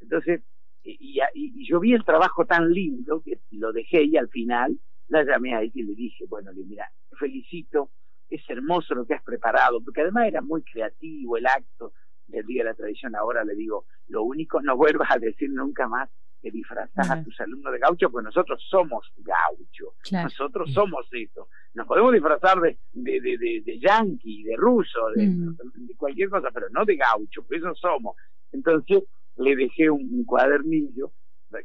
Entonces, 0.00 0.42
y, 0.84 1.18
y, 1.34 1.68
yo 1.68 1.80
vi 1.80 1.92
el 1.94 2.04
trabajo 2.04 2.46
tan 2.46 2.70
lindo 2.70 3.20
que 3.22 3.40
lo 3.50 3.72
dejé 3.72 4.04
y 4.04 4.16
al 4.16 4.28
final 4.28 4.78
la 5.08 5.24
llamé 5.24 5.54
a 5.54 5.62
ella 5.62 5.72
y 5.74 5.82
le 5.82 5.94
dije, 5.94 6.24
bueno, 6.28 6.52
le 6.52 6.64
mira, 6.64 6.88
felicito, 7.18 7.90
es 8.30 8.48
hermoso 8.48 8.94
lo 8.94 9.04
que 9.04 9.14
has 9.14 9.22
preparado, 9.22 9.82
porque 9.82 10.02
además 10.02 10.28
era 10.28 10.40
muy 10.40 10.62
creativo 10.62 11.36
el 11.36 11.46
acto 11.46 11.92
del 12.30 12.46
Día 12.46 12.62
de 12.64 12.70
la 12.70 12.74
Tradición. 12.74 13.14
Ahora 13.16 13.44
le 13.44 13.54
digo, 13.54 13.86
lo 14.08 14.22
único, 14.22 14.60
no 14.62 14.76
vuelvas 14.76 15.10
a 15.10 15.18
decir 15.18 15.50
nunca 15.50 15.88
más 15.88 16.08
que 16.40 16.50
disfrazás 16.50 17.10
a 17.10 17.22
tus 17.22 17.38
alumnos 17.40 17.72
de 17.72 17.78
gaucho, 17.78 18.10
porque 18.10 18.24
nosotros 18.24 18.64
somos 18.68 19.12
gaucho, 19.18 19.94
nosotros 20.10 20.72
somos 20.72 21.06
esto. 21.12 21.48
Nos 21.74 21.86
podemos 21.86 22.12
disfrazar 22.12 22.60
de, 22.60 22.78
de, 22.92 23.20
de, 23.20 23.62
de, 23.64 23.78
yanqui, 23.78 24.42
de 24.44 24.56
ruso, 24.56 25.00
mm. 25.14 25.56
de, 25.86 25.94
cualquier 25.96 26.30
cosa, 26.30 26.50
pero 26.52 26.68
no 26.70 26.84
de 26.84 26.96
gaucho, 26.96 27.44
pues 27.46 27.60
eso 27.60 27.74
somos. 27.74 28.16
Entonces 28.52 29.04
le 29.36 29.54
dejé 29.54 29.90
un, 29.90 30.24
cuadernillo 30.24 31.12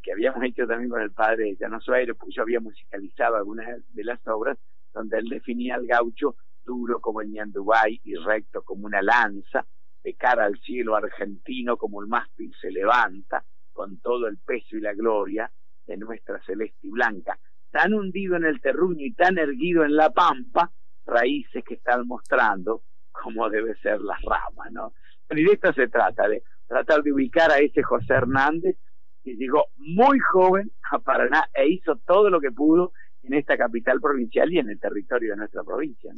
que 0.02 0.12
habíamos 0.12 0.44
hecho 0.44 0.66
también 0.68 0.90
con 0.90 1.02
el 1.02 1.12
padre 1.12 1.46
de 1.46 1.58
Llano 1.58 1.80
Suárez, 1.80 2.16
porque 2.18 2.34
yo 2.36 2.42
había 2.42 2.60
musicalizado 2.60 3.36
algunas 3.36 3.68
de 3.94 4.04
las 4.04 4.20
obras, 4.28 4.58
donde 4.94 5.20
él 5.20 5.30
definía 5.30 5.76
al 5.76 5.86
gaucho 5.86 6.36
duro 6.66 7.00
como 7.00 7.22
el 7.22 7.32
ñandubay 7.32 8.02
y 8.04 8.16
recto 8.16 8.64
como 8.64 8.88
una 8.88 9.02
lanza, 9.02 9.66
de 10.06 10.14
cara 10.14 10.46
al 10.46 10.60
cielo 10.60 10.96
argentino 10.96 11.78
como 11.78 12.00
el 12.00 12.08
mástil 12.08 12.54
se 12.62 12.70
levanta, 12.70 13.44
con 13.74 14.00
todo 14.02 14.28
el 14.28 14.38
peso 14.38 14.78
y 14.78 14.82
la 14.82 14.94
gloria 14.94 15.52
de 15.88 15.98
nuestra 15.98 16.40
celeste 16.46 16.88
y 16.88 16.92
blanca, 16.92 17.40
tan 17.72 17.96
hundido 17.96 18.36
en 18.36 18.46
el 18.46 18.62
terruño 18.62 19.04
y 19.04 19.14
tan 19.14 19.40
erguido 19.40 19.84
en 19.84 19.96
la 19.96 20.12
pampa, 20.12 20.72
raíces 21.08 21.64
que 21.64 21.74
están 21.74 22.08
mostrando 22.08 22.84
cómo 23.12 23.50
debe 23.50 23.76
ser 23.78 24.00
las 24.02 24.22
ramas, 24.22 24.72
¿no? 24.72 24.94
Y 25.32 25.44
de 25.44 25.54
esto 25.54 25.74
se 25.74 25.88
trata, 25.88 26.28
de 26.28 26.44
tratar 26.68 27.02
de 27.02 27.12
ubicar 27.12 27.50
a 27.50 27.58
ese 27.58 27.82
José 27.82 28.14
Hernández 28.14 28.78
que 29.24 29.36
llegó 29.36 29.66
muy 29.78 30.20
joven 30.20 30.72
a 30.92 31.00
Paraná 31.00 31.50
e 31.56 31.68
hizo 31.68 31.96
todo 32.06 32.30
lo 32.30 32.40
que 32.40 32.52
pudo 32.52 32.92
en 33.24 33.34
esta 33.34 33.58
capital 33.58 34.00
provincial 34.00 34.54
y 34.54 34.60
en 34.60 34.70
el 34.70 34.80
territorio 34.80 35.32
de 35.32 35.38
nuestra 35.38 35.64
provincia. 35.64 36.14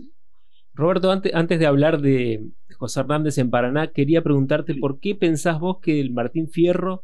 Roberto, 0.78 1.12
antes, 1.12 1.34
antes 1.34 1.60
de 1.60 1.66
hablar 1.66 2.00
de 2.00 2.52
José 2.78 3.02
Hernández 3.02 3.38
en 3.40 3.50
Paraná, 3.50 3.88
quería 3.88 4.22
preguntarte 4.22 4.76
por 4.76 5.00
qué 5.00 5.16
pensás 5.16 5.60
vos 5.60 5.80
que 5.82 6.00
el 6.00 6.12
Martín 6.12 6.48
Fierro 6.48 7.04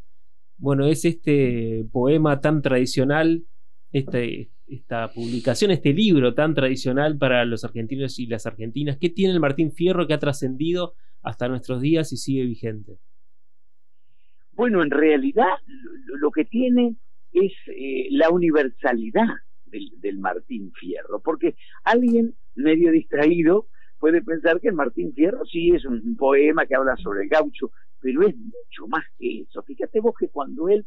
bueno, 0.64 0.86
es 0.86 1.04
este 1.04 1.86
poema 1.92 2.40
tan 2.40 2.62
tradicional, 2.62 3.44
este, 3.92 4.50
esta 4.66 5.12
publicación, 5.12 5.72
este 5.72 5.92
libro 5.92 6.34
tan 6.34 6.54
tradicional 6.54 7.18
para 7.18 7.44
los 7.44 7.66
argentinos 7.66 8.18
y 8.18 8.28
las 8.28 8.46
argentinas. 8.46 8.98
¿Qué 8.98 9.10
tiene 9.10 9.34
el 9.34 9.42
Martín 9.42 9.74
Fierro 9.74 10.08
que 10.08 10.14
ha 10.14 10.20
trascendido 10.20 10.94
hasta 11.22 11.50
nuestros 11.50 11.82
días 11.82 12.14
y 12.14 12.18
sigue 12.18 12.46
vigente? 12.46 12.98
Bueno, 14.54 14.84
en 14.84 14.92
realidad 14.92 15.58
lo 16.22 16.32
que 16.32 16.46
tiene 16.46 16.96
es 17.34 17.52
eh, 17.68 18.08
la 18.12 18.30
universalidad 18.30 19.28
del, 19.66 19.90
del, 19.98 20.20
Martín 20.20 20.72
Fierro, 20.80 21.22
porque 21.22 21.56
alguien 21.84 22.36
medio 22.56 22.92
distraído 22.92 23.68
puede 24.00 24.22
pensar 24.22 24.60
que 24.60 24.68
el 24.68 24.76
Martín 24.76 25.14
Fierro 25.14 25.46
sí 25.46 25.72
es 25.72 25.86
un 25.86 26.16
poema 26.18 26.66
que 26.66 26.76
habla 26.76 26.96
sobre 26.98 27.24
el 27.24 27.30
gaucho, 27.30 27.72
pero 28.02 28.28
es 28.28 28.36
mucho 28.36 28.88
más 28.88 29.06
que 29.18 29.42
eso. 29.42 29.64
Fíjate 29.64 30.02
vos 30.02 30.14
que 30.20 30.28
cuando 30.28 30.68
él 30.68 30.86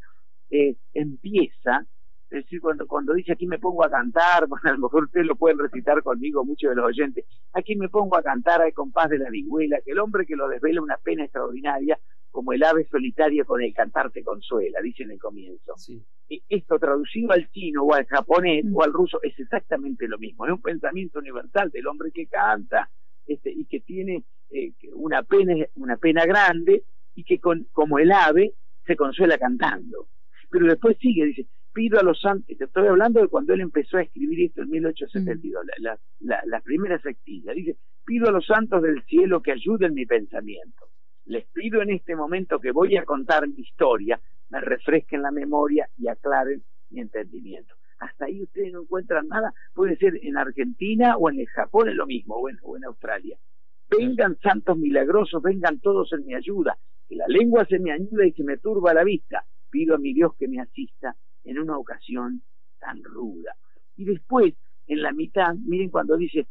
eh, 0.50 0.76
empieza, 0.92 1.86
es 2.28 2.44
decir, 2.44 2.60
cuando, 2.60 2.86
cuando 2.86 3.14
dice 3.14 3.32
aquí 3.32 3.46
me 3.46 3.58
pongo 3.58 3.84
a 3.84 3.90
cantar, 3.90 4.46
bueno, 4.48 4.68
a 4.68 4.72
lo 4.72 4.78
mejor 4.80 5.04
ustedes 5.04 5.26
lo 5.26 5.36
pueden 5.36 5.58
recitar 5.58 6.02
conmigo, 6.02 6.44
muchos 6.44 6.70
de 6.70 6.76
los 6.76 6.86
oyentes, 6.86 7.24
aquí 7.52 7.74
me 7.76 7.88
pongo 7.88 8.16
a 8.16 8.22
cantar 8.22 8.60
al 8.60 8.74
compás 8.74 9.08
de 9.08 9.18
la 9.18 9.30
vihuela, 9.30 9.78
que 9.84 9.92
el 9.92 9.98
hombre 9.98 10.26
que 10.26 10.36
lo 10.36 10.48
desvela 10.48 10.82
una 10.82 10.98
pena 10.98 11.24
extraordinaria, 11.24 11.98
como 12.36 12.52
el 12.52 12.62
ave 12.64 12.86
solitaria 12.90 13.46
con 13.46 13.62
el 13.62 13.72
cantar 13.72 14.10
te 14.10 14.22
consuela, 14.22 14.78
dice 14.82 15.04
en 15.04 15.12
el 15.12 15.18
comienzo. 15.18 15.72
Y 16.28 16.42
esto 16.50 16.78
traducido 16.78 17.32
al 17.32 17.50
chino 17.50 17.82
o 17.82 17.94
al 17.94 18.04
japonés 18.04 18.62
o 18.74 18.82
al 18.82 18.92
ruso 18.92 19.22
es 19.22 19.40
exactamente 19.40 20.06
lo 20.06 20.18
mismo, 20.18 20.44
es 20.44 20.52
un 20.52 20.60
pensamiento 20.60 21.18
universal 21.18 21.70
del 21.70 21.86
hombre 21.86 22.10
que 22.12 22.26
canta 22.26 22.90
este, 23.26 23.50
y 23.50 23.64
que 23.64 23.80
tiene 23.80 24.22
eh, 24.50 24.74
una, 24.92 25.22
pena, 25.22 25.54
una 25.76 25.96
pena 25.96 26.26
grande 26.26 26.84
y 27.14 27.24
que 27.24 27.40
con, 27.40 27.68
como 27.72 27.98
el 27.98 28.12
ave 28.12 28.52
se 28.86 28.96
consuela 28.96 29.38
cantando. 29.38 30.08
Pero 30.50 30.66
después 30.66 30.98
sigue, 30.98 31.24
dice, 31.24 31.46
pido 31.72 31.98
a 31.98 32.02
los 32.02 32.20
santos, 32.20 32.54
te 32.54 32.64
estoy 32.64 32.86
hablando 32.86 33.22
de 33.22 33.28
cuando 33.28 33.54
él 33.54 33.62
empezó 33.62 33.96
a 33.96 34.02
escribir 34.02 34.42
esto 34.42 34.60
en 34.60 34.68
1872, 34.68 35.64
mm. 35.64 35.82
la, 35.82 35.98
la, 36.20 36.42
la, 36.44 36.60
primera 36.60 37.00
sectilla, 37.00 37.54
dice, 37.54 37.78
pido 38.04 38.28
a 38.28 38.30
los 38.30 38.44
santos 38.44 38.82
del 38.82 39.02
cielo 39.04 39.40
que 39.40 39.52
ayuden 39.52 39.94
mi 39.94 40.04
pensamiento. 40.04 40.90
Les 41.26 41.44
pido 41.46 41.82
en 41.82 41.90
este 41.90 42.14
momento 42.14 42.60
que 42.60 42.70
voy 42.70 42.96
a 42.96 43.04
contar 43.04 43.46
mi 43.48 43.60
historia, 43.60 44.20
me 44.48 44.60
refresquen 44.60 45.22
la 45.22 45.32
memoria 45.32 45.88
y 45.98 46.08
aclaren 46.08 46.62
mi 46.90 47.00
entendimiento. 47.00 47.74
Hasta 47.98 48.26
ahí 48.26 48.42
ustedes 48.42 48.72
no 48.72 48.82
encuentran 48.82 49.26
nada, 49.26 49.52
puede 49.74 49.96
ser 49.96 50.18
en 50.22 50.36
Argentina 50.36 51.16
o 51.16 51.30
en 51.30 51.40
el 51.40 51.48
Japón, 51.48 51.88
es 51.88 51.96
lo 51.96 52.06
mismo, 52.06 52.36
o 52.36 52.76
en 52.76 52.84
Australia. 52.84 53.36
Vengan 53.90 54.38
santos 54.40 54.76
milagrosos, 54.76 55.42
vengan 55.42 55.80
todos 55.80 56.12
en 56.12 56.26
mi 56.26 56.34
ayuda, 56.34 56.78
que 57.08 57.16
la 57.16 57.26
lengua 57.28 57.64
se 57.66 57.78
me 57.78 57.92
ayuda 57.92 58.26
y 58.26 58.32
se 58.32 58.44
me 58.44 58.58
turba 58.58 58.94
la 58.94 59.04
vista. 59.04 59.44
Pido 59.70 59.94
a 59.94 59.98
mi 59.98 60.12
Dios 60.12 60.32
que 60.38 60.48
me 60.48 60.60
asista 60.60 61.16
en 61.44 61.58
una 61.58 61.76
ocasión 61.76 62.42
tan 62.78 63.02
ruda. 63.02 63.54
Y 63.96 64.04
después, 64.04 64.54
en 64.86 65.02
la 65.02 65.12
mitad, 65.12 65.54
miren 65.54 65.90
cuando 65.90 66.16
dice, 66.16 66.46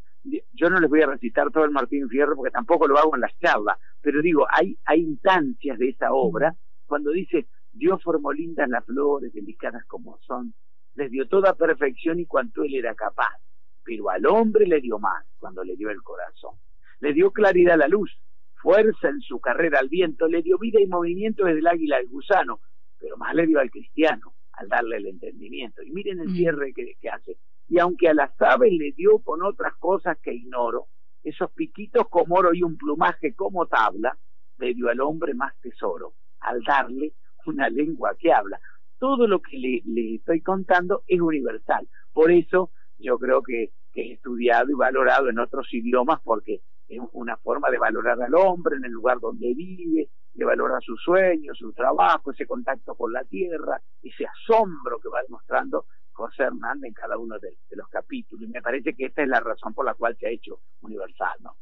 yo 0.54 0.70
no 0.70 0.80
les 0.80 0.90
voy 0.90 1.02
a 1.02 1.08
recitar 1.08 1.52
todo 1.52 1.66
el 1.66 1.72
Martín 1.72 2.10
Fierro 2.10 2.36
porque 2.36 2.52
tampoco 2.52 2.88
lo 2.88 2.98
hago 2.98 3.16
en 3.16 3.22
las 3.22 3.38
charlas, 3.40 3.78
pero 4.02 4.22
digo, 4.22 4.46
hay, 4.50 4.78
hay 4.86 5.02
instancias 5.02 5.78
de 5.78 5.90
esa 5.90 6.12
obra 6.12 6.56
cuando 6.86 7.12
dice, 7.12 7.48
Dios 7.72 8.02
formó 8.04 8.32
lindas 8.32 8.70
las 8.70 8.86
flores, 8.86 9.34
delicadas 9.34 9.86
como 9.86 10.18
son, 10.20 10.54
les 10.96 11.12
dio 11.12 11.28
toda 11.28 11.54
perfección 11.54 12.20
y 12.20 12.26
cuanto 12.26 12.64
él 12.64 12.76
era 12.76 12.96
capaz, 12.96 13.38
pero 13.84 14.10
al 14.10 14.26
hombre 14.26 14.66
le 14.66 14.80
dio 14.80 14.98
más 14.98 15.26
cuando 15.38 15.64
le 15.64 15.76
dio 15.76 15.90
el 15.90 16.02
corazón. 16.02 16.56
Le 17.02 17.14
dio 17.14 17.32
claridad 17.32 17.76
a 17.76 17.78
la 17.78 17.88
luz, 17.88 18.18
fuerza 18.56 19.10
en 19.10 19.22
su 19.22 19.40
carrera 19.40 19.80
al 19.80 19.90
viento, 19.90 20.28
le 20.28 20.42
dio 20.42 20.58
vida 20.58 20.80
y 20.80 20.88
movimiento 20.88 21.46
desde 21.46 21.60
el 21.60 21.68
águila 21.68 21.98
al 21.98 22.08
gusano, 22.08 22.62
pero 23.00 23.18
más 23.18 23.36
le 23.36 23.46
dio 23.46 23.60
al 23.60 23.70
cristiano 23.70 24.34
al 24.54 24.70
darle 24.70 24.98
el 24.98 25.08
entendimiento. 25.08 25.84
Y 25.84 25.92
miren 25.92 26.20
el 26.20 26.30
mm. 26.30 26.36
cierre 26.36 26.74
que, 26.74 27.10
hace. 27.10 27.38
Y 27.68 27.80
aunque 27.80 28.10
a 28.10 28.14
las 28.14 28.32
aves 28.42 28.72
le 28.72 28.92
dio 28.92 29.20
con 29.20 29.44
otras 29.44 29.74
cosas 29.76 30.18
que 30.22 30.34
ignoro, 30.34 30.88
esos 31.24 31.52
piquitos 31.52 32.08
como 32.10 32.36
oro 32.36 32.54
y 32.54 32.62
un 32.64 32.78
plumaje 32.78 33.34
como 33.34 33.66
tabla, 33.66 34.18
le 34.58 34.74
dio 34.74 34.90
al 34.90 35.02
hombre 35.02 35.34
más 35.34 35.60
tesoro, 35.60 36.14
al 36.40 36.62
darle 36.64 37.14
una 37.46 37.70
lengua 37.70 38.16
que 38.18 38.32
habla. 38.32 38.60
Todo 39.00 39.28
lo 39.28 39.42
que 39.42 39.58
le, 39.58 40.16
estoy 40.16 40.42
contando 40.42 41.04
es 41.08 41.20
universal. 41.20 41.88
Por 42.14 42.32
eso 42.32 42.72
yo 42.98 43.18
creo 43.18 43.42
que, 43.42 43.72
que 43.92 44.02
he 44.02 44.14
estudiado 44.14 44.70
y 44.70 44.74
valorado 44.74 45.30
en 45.30 45.40
otros 45.40 45.68
idiomas 45.74 46.22
porque 46.24 46.62
es 46.88 47.00
una 47.14 47.38
forma 47.38 47.70
de 47.70 47.80
valorar 47.80 48.22
al 48.22 48.36
hombre 48.36 48.78
en 48.78 48.86
el 48.86 48.92
lugar 48.92 49.20
donde 49.20 49.54
vive, 49.54 50.10
de 50.34 50.46
valorar 50.46 50.82
sus 50.84 51.02
sueños, 51.02 51.58
su 51.58 51.74
trabajo, 51.74 52.32
ese 52.32 52.46
contacto 52.46 52.96
con 52.96 53.12
la 53.12 53.24
tierra, 53.24 53.82
ese 54.02 54.26
asombro 54.26 55.00
que 55.00 55.10
va 55.10 55.22
demostrando 55.24 55.86
José 56.16 56.44
Hernández 56.44 56.88
en 56.90 56.94
cada 56.94 57.18
uno 57.18 57.38
de, 57.40 57.58
los 57.72 57.88
capítulos. 57.90 58.48
Y 58.48 58.52
me 58.52 58.62
parece 58.62 58.94
que 58.96 59.06
esta 59.06 59.22
es 59.22 59.30
la 59.30 59.40
razón 59.40 59.74
por 59.74 59.86
la 59.86 59.94
cual 59.94 60.18
se 60.20 60.28
ha 60.28 60.32
hecho 60.32 60.62
universal, 60.82 61.38
¿no? 61.42 61.56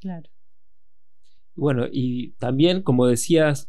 Claro. 0.00 0.28
Bueno, 1.54 1.86
y 1.90 2.32
también, 2.38 2.82
como 2.82 3.06
decías, 3.06 3.68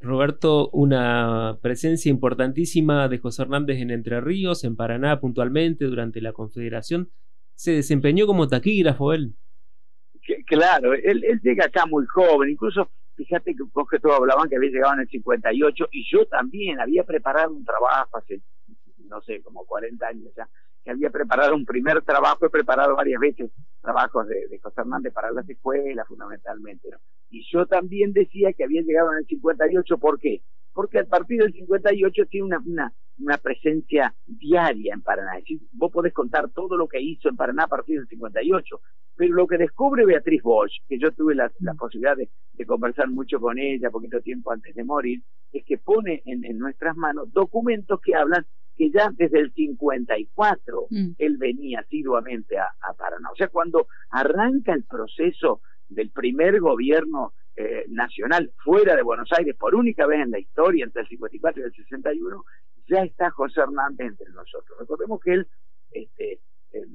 Roberto, 0.00 0.68
una 0.70 1.58
presencia 1.62 2.10
importantísima 2.10 3.08
de 3.08 3.18
José 3.18 3.42
Hernández 3.42 3.78
en 3.78 3.90
Entre 3.90 4.20
Ríos, 4.20 4.64
en 4.64 4.76
Paraná 4.76 5.20
puntualmente, 5.20 5.86
durante 5.86 6.20
la 6.20 6.32
Confederación. 6.32 7.10
Se 7.54 7.72
desempeñó 7.72 8.26
como 8.26 8.48
taquígrafo 8.48 9.14
él 9.14 9.34
claro, 10.46 10.94
él, 10.94 11.22
llega 11.42 11.66
acá 11.66 11.86
muy 11.86 12.06
joven, 12.06 12.50
incluso 12.50 12.90
fíjate 13.16 13.54
que 13.54 13.62
vos 13.72 13.88
que 13.90 13.98
todos 13.98 14.18
hablaban 14.18 14.48
que 14.48 14.56
había 14.56 14.70
llegado 14.70 14.94
en 14.94 15.00
el 15.00 15.08
58 15.08 15.88
y 15.92 16.04
yo 16.10 16.26
también 16.26 16.80
había 16.80 17.04
preparado 17.04 17.52
un 17.52 17.64
trabajo 17.64 18.16
hace, 18.16 18.40
no 19.12 19.20
sé, 19.20 19.42
como 19.42 19.64
40 19.66 20.06
años 20.06 20.32
ya, 20.36 20.48
que 20.82 20.90
había 20.90 21.10
preparado 21.10 21.54
un 21.54 21.64
primer 21.64 22.02
trabajo, 22.02 22.46
he 22.46 22.50
preparado 22.50 22.96
varias 22.96 23.20
veces 23.20 23.50
trabajos 23.80 24.26
de, 24.26 24.48
de 24.48 24.58
José 24.58 24.80
Hernández 24.80 25.12
para 25.12 25.30
las 25.30 25.48
escuelas 25.48 26.08
fundamentalmente. 26.08 26.88
Y 27.30 27.44
yo 27.52 27.66
también 27.66 28.12
decía 28.12 28.52
que 28.52 28.64
había 28.64 28.82
llegado 28.82 29.12
en 29.12 29.18
el 29.18 29.26
58, 29.26 29.98
¿por 29.98 30.18
qué? 30.18 30.42
Porque 30.72 31.00
a 31.00 31.04
partir 31.04 31.40
del 31.42 31.52
58 31.52 32.26
tiene 32.30 32.46
una, 32.46 32.58
una, 32.64 32.92
una 33.18 33.36
presencia 33.36 34.14
diaria 34.26 34.94
en 34.94 35.02
Paraná. 35.02 35.36
Es 35.36 35.44
decir, 35.44 35.60
vos 35.72 35.92
podés 35.92 36.14
contar 36.14 36.50
todo 36.50 36.76
lo 36.76 36.88
que 36.88 37.00
hizo 37.00 37.28
en 37.28 37.36
Paraná 37.36 37.64
a 37.64 37.68
partir 37.68 37.98
del 37.98 38.08
58, 38.08 38.80
pero 39.16 39.34
lo 39.34 39.46
que 39.46 39.58
descubre 39.58 40.06
Beatriz 40.06 40.42
Bosch, 40.42 40.72
que 40.88 40.98
yo 40.98 41.12
tuve 41.12 41.34
la, 41.34 41.52
la 41.60 41.74
posibilidad 41.74 42.16
de, 42.16 42.30
de, 42.54 42.66
conversar 42.66 43.08
mucho 43.08 43.38
con 43.38 43.58
ella 43.58 43.90
poquito 43.90 44.20
tiempo 44.20 44.50
antes 44.50 44.74
de 44.74 44.84
morir, 44.84 45.22
es 45.52 45.64
que 45.64 45.76
pone 45.76 46.22
en, 46.24 46.44
en 46.44 46.58
nuestras 46.58 46.96
manos 46.96 47.30
documentos 47.32 48.00
que 48.00 48.14
hablan 48.14 48.46
que 48.76 48.90
ya 48.90 49.10
desde 49.12 49.40
el 49.40 49.52
54 49.52 50.86
mm. 50.90 51.10
él 51.18 51.36
venía 51.36 51.80
asiduamente 51.80 52.58
a, 52.58 52.66
a, 52.80 52.94
Paraná. 52.94 53.30
O 53.30 53.36
sea, 53.36 53.48
cuando 53.48 53.86
arranca 54.10 54.72
el 54.72 54.84
proceso 54.84 55.60
del 55.88 56.10
primer 56.10 56.60
gobierno 56.60 57.32
eh, 57.54 57.84
nacional 57.88 58.50
fuera 58.64 58.96
de 58.96 59.02
Buenos 59.02 59.30
Aires 59.36 59.54
por 59.58 59.74
única 59.74 60.06
vez 60.06 60.20
en 60.20 60.30
la 60.30 60.38
historia, 60.38 60.84
entre 60.84 61.02
el 61.02 61.08
54 61.08 61.60
y 61.60 61.64
el 61.66 61.74
61, 61.74 62.44
ya 62.88 63.02
está 63.04 63.30
José 63.30 63.60
Hernández 63.60 64.06
entre 64.06 64.30
nosotros. 64.30 64.78
Recordemos 64.78 65.20
que 65.20 65.32
él, 65.34 65.46
este, 65.90 66.40
eh, 66.72 66.86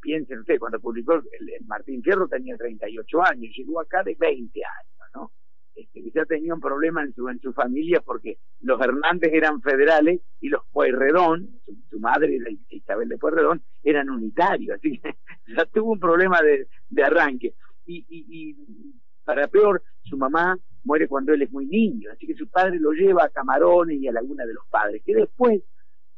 piensen 0.00 0.40
ustedes, 0.40 0.58
cuando 0.58 0.80
publicó 0.80 1.14
el, 1.14 1.22
Martín 1.66 2.02
Fierro 2.02 2.26
tenía 2.26 2.56
38 2.56 3.22
años, 3.22 3.54
llegó 3.56 3.80
acá 3.80 4.02
de 4.02 4.16
20 4.18 4.60
años, 4.64 5.10
¿no? 5.14 5.30
Este, 5.74 6.02
tenía 6.26 6.54
un 6.54 6.60
problema 6.60 7.02
en 7.02 7.14
su, 7.14 7.28
en 7.28 7.40
su 7.40 7.52
familia 7.52 8.00
porque 8.00 8.38
los 8.60 8.80
Hernández 8.80 9.32
eran 9.32 9.60
federales 9.62 10.20
y 10.40 10.48
los 10.48 10.62
Pueyrredón, 10.70 11.60
su, 11.88 11.98
madre 11.98 12.38
Isabel 12.68 13.08
de 13.08 13.18
Pueyrredón, 13.18 13.62
eran 13.82 14.10
unitarios, 14.10 14.76
así 14.76 14.98
que 14.98 15.14
ya 15.56 15.64
tuvo 15.66 15.92
un 15.92 16.00
problema 16.00 16.40
de, 16.42 16.68
de 16.88 17.02
arranque. 17.02 17.54
Y, 17.86 18.04
y, 18.08 18.26
y, 18.28 18.56
para 19.24 19.48
peor, 19.48 19.82
su 20.02 20.16
mamá 20.16 20.58
muere 20.84 21.08
cuando 21.08 21.32
él 21.32 21.42
es 21.42 21.50
muy 21.50 21.66
niño, 21.66 22.10
así 22.12 22.26
que 22.26 22.34
su 22.34 22.48
padre 22.48 22.78
lo 22.78 22.92
lleva 22.92 23.24
a 23.24 23.28
Camarones 23.28 23.98
y 23.98 24.08
a 24.08 24.12
Laguna 24.12 24.44
de 24.44 24.54
los 24.54 24.66
Padres, 24.68 25.02
que 25.04 25.14
después 25.14 25.62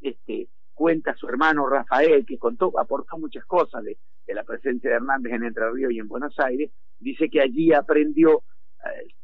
este, 0.01 0.49
cuenta 0.73 1.15
su 1.15 1.27
hermano 1.27 1.67
Rafael, 1.67 2.25
que 2.25 2.37
contó, 2.37 2.77
aportó 2.79 3.17
muchas 3.17 3.45
cosas 3.45 3.83
de, 3.83 3.97
de 4.25 4.33
la 4.33 4.43
presencia 4.43 4.89
de 4.89 4.95
Hernández 4.97 5.33
en 5.33 5.43
Entre 5.43 5.71
Ríos 5.71 5.93
y 5.93 5.99
en 5.99 6.07
Buenos 6.07 6.37
Aires, 6.39 6.71
dice 6.99 7.29
que 7.29 7.41
allí 7.41 7.73
aprendió 7.73 8.43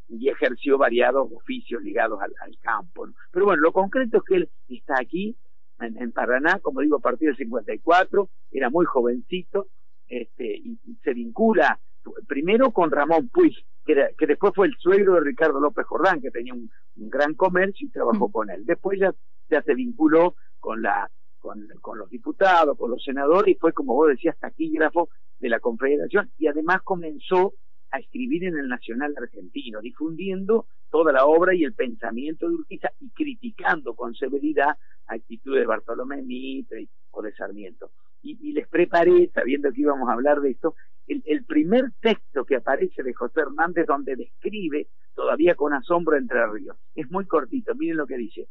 y 0.07 0.29
ejerció 0.29 0.77
variados 0.77 1.29
oficios 1.31 1.81
ligados 1.81 2.19
al, 2.21 2.33
al 2.41 2.57
campo. 2.59 3.07
¿no? 3.07 3.13
Pero 3.31 3.45
bueno, 3.45 3.61
lo 3.61 3.71
concreto 3.71 4.17
es 4.17 4.23
que 4.23 4.35
él 4.35 4.49
está 4.67 4.95
aquí, 4.99 5.35
en, 5.79 5.97
en, 6.01 6.11
Paraná, 6.11 6.59
como 6.59 6.81
digo, 6.81 6.97
a 6.97 7.01
partir 7.01 7.29
del 7.29 7.37
54, 7.37 8.29
era 8.51 8.69
muy 8.69 8.85
jovencito, 8.85 9.67
este, 10.07 10.45
y, 10.45 10.79
y 10.83 10.95
se 11.03 11.13
vincula 11.13 11.79
primero 12.27 12.71
con 12.71 12.91
Ramón 12.91 13.29
Puig, 13.29 13.55
que, 13.85 13.93
era, 13.93 14.09
que, 14.17 14.27
después 14.27 14.53
fue 14.55 14.67
el 14.67 14.75
suegro 14.77 15.15
de 15.15 15.21
Ricardo 15.21 15.59
López 15.59 15.85
Jordán, 15.85 16.21
que 16.21 16.31
tenía 16.31 16.53
un, 16.53 16.69
un 16.97 17.09
gran 17.09 17.33
comercio 17.35 17.87
y 17.87 17.91
trabajó 17.91 18.27
mm. 18.27 18.31
con 18.31 18.49
él. 18.49 18.65
Después 18.65 18.99
ya, 18.99 19.13
ya 19.49 19.61
se 19.61 19.73
vinculó 19.73 20.35
con 20.59 20.81
la 20.81 21.09
con, 21.39 21.67
con, 21.81 21.97
los 21.97 22.09
diputados, 22.09 22.77
con 22.77 22.91
los 22.91 23.03
senadores, 23.03 23.55
y 23.55 23.59
fue, 23.59 23.73
como 23.73 23.95
vos 23.95 24.09
decías, 24.09 24.37
taquígrafo 24.37 25.09
de 25.39 25.49
la 25.49 25.59
Confederación, 25.59 26.29
y 26.37 26.45
además 26.45 26.81
comenzó 26.83 27.53
a 27.91 27.99
escribir 27.99 28.45
en 28.45 28.57
el 28.57 28.67
Nacional 28.67 29.13
Argentino, 29.17 29.81
difundiendo 29.81 30.65
toda 30.89 31.11
la 31.11 31.25
obra 31.25 31.53
y 31.53 31.63
el 31.63 31.73
pensamiento 31.73 32.47
de 32.47 32.55
Urquiza 32.55 32.91
y 32.99 33.09
criticando 33.09 33.95
con 33.95 34.15
severidad 34.15 34.77
actitudes 35.07 35.61
de 35.61 35.67
Bartolomé 35.67 36.21
Mitre 36.21 36.87
o 37.11 37.21
de 37.21 37.33
Sarmiento. 37.33 37.91
Y, 38.23 38.53
les 38.53 38.67
preparé, 38.67 39.31
sabiendo 39.33 39.71
que 39.71 39.81
íbamos 39.81 40.07
a 40.07 40.13
hablar 40.13 40.41
de 40.41 40.51
esto, 40.51 40.75
el, 41.07 41.23
el, 41.25 41.43
primer 41.43 41.91
texto 42.01 42.45
que 42.45 42.57
aparece 42.57 43.01
de 43.01 43.13
José 43.13 43.41
Hernández 43.41 43.87
donde 43.87 44.15
describe, 44.15 44.87
todavía 45.15 45.55
con 45.55 45.73
asombro, 45.73 46.15
Entre 46.15 46.45
Ríos. 46.47 46.77
Es 46.95 47.09
muy 47.09 47.25
cortito, 47.25 47.73
miren 47.73 47.97
lo 47.97 48.05
que 48.05 48.17
dice. 48.17 48.47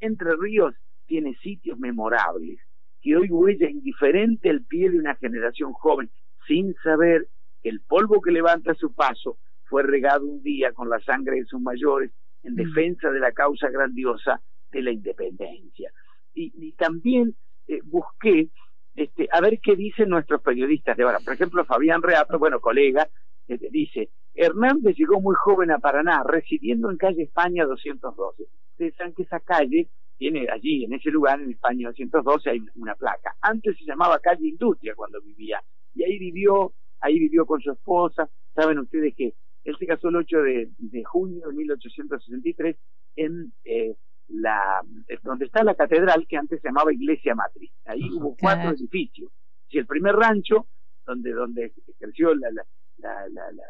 Entre 0.00 0.34
Ríos 0.34 0.74
tiene 1.06 1.34
sitios 1.42 1.78
memorables, 1.78 2.58
que 3.02 3.16
hoy 3.16 3.28
huella 3.30 3.68
indiferente 3.68 4.48
el 4.48 4.64
pie 4.64 4.90
de 4.90 4.98
una 4.98 5.14
generación 5.16 5.72
joven, 5.74 6.10
sin 6.46 6.74
saber 6.82 7.28
el 7.68 7.80
polvo 7.80 8.20
que 8.20 8.32
levanta 8.32 8.74
su 8.74 8.94
paso 8.94 9.38
fue 9.64 9.82
regado 9.82 10.26
un 10.26 10.42
día 10.42 10.72
con 10.72 10.88
la 10.88 11.00
sangre 11.00 11.36
de 11.36 11.44
sus 11.46 11.60
mayores 11.60 12.12
en 12.42 12.54
mm. 12.54 12.56
defensa 12.56 13.10
de 13.10 13.20
la 13.20 13.32
causa 13.32 13.68
grandiosa 13.68 14.40
de 14.70 14.82
la 14.82 14.92
independencia. 14.92 15.90
Y, 16.34 16.52
y 16.56 16.72
también 16.72 17.34
eh, 17.66 17.80
busqué 17.84 18.50
este, 18.96 19.28
a 19.30 19.40
ver 19.42 19.60
qué 19.62 19.76
dicen 19.76 20.08
nuestros 20.08 20.40
periodistas 20.40 20.96
de 20.96 21.04
ahora. 21.04 21.18
Por 21.20 21.34
ejemplo, 21.34 21.64
Fabián 21.64 22.02
Reato, 22.02 22.38
bueno, 22.38 22.60
colega, 22.60 23.08
este, 23.46 23.68
dice, 23.70 24.08
Hernández 24.34 24.96
llegó 24.96 25.20
muy 25.20 25.34
joven 25.34 25.70
a 25.70 25.78
Paraná, 25.78 26.22
residiendo 26.24 26.90
en 26.90 26.96
calle 26.96 27.24
España 27.24 27.66
212. 27.66 28.44
Ustedes 28.70 28.94
saben 28.96 29.14
que 29.14 29.22
esa 29.22 29.40
calle 29.40 29.88
tiene 30.16 30.46
allí, 30.50 30.84
en 30.84 30.94
ese 30.94 31.10
lugar, 31.10 31.40
en 31.40 31.50
España 31.50 31.88
212, 31.88 32.50
hay 32.50 32.60
una 32.76 32.94
placa. 32.94 33.36
Antes 33.42 33.76
se 33.76 33.84
llamaba 33.84 34.18
calle 34.18 34.48
Industria 34.48 34.94
cuando 34.94 35.20
vivía, 35.20 35.62
y 35.94 36.02
ahí 36.02 36.18
vivió 36.18 36.72
ahí 37.06 37.18
vivió 37.18 37.46
con 37.46 37.60
su 37.60 37.72
esposa. 37.72 38.28
Saben 38.54 38.78
ustedes 38.78 39.14
que 39.14 39.34
él 39.64 39.76
se 39.78 39.86
casó 39.86 40.08
el 40.08 40.16
8 40.16 40.42
de, 40.42 40.70
de 40.78 41.04
junio 41.04 41.48
de 41.48 41.54
1863 41.54 42.76
en 43.16 43.52
eh, 43.64 43.96
la 44.28 44.80
donde 45.22 45.46
está 45.46 45.62
la 45.62 45.74
catedral 45.74 46.26
que 46.28 46.36
antes 46.36 46.60
se 46.60 46.68
llamaba 46.68 46.92
Iglesia 46.92 47.34
Matriz. 47.34 47.70
Ahí 47.84 48.10
hubo 48.12 48.36
cuatro 48.38 48.70
edificios. 48.70 49.30
Y 49.68 49.78
el 49.78 49.86
primer 49.86 50.14
rancho 50.14 50.66
donde 51.04 51.32
donde 51.32 51.72
ejerció 51.86 52.34
la, 52.34 52.50
la, 52.50 53.28
la, 53.28 53.52
la 53.52 53.64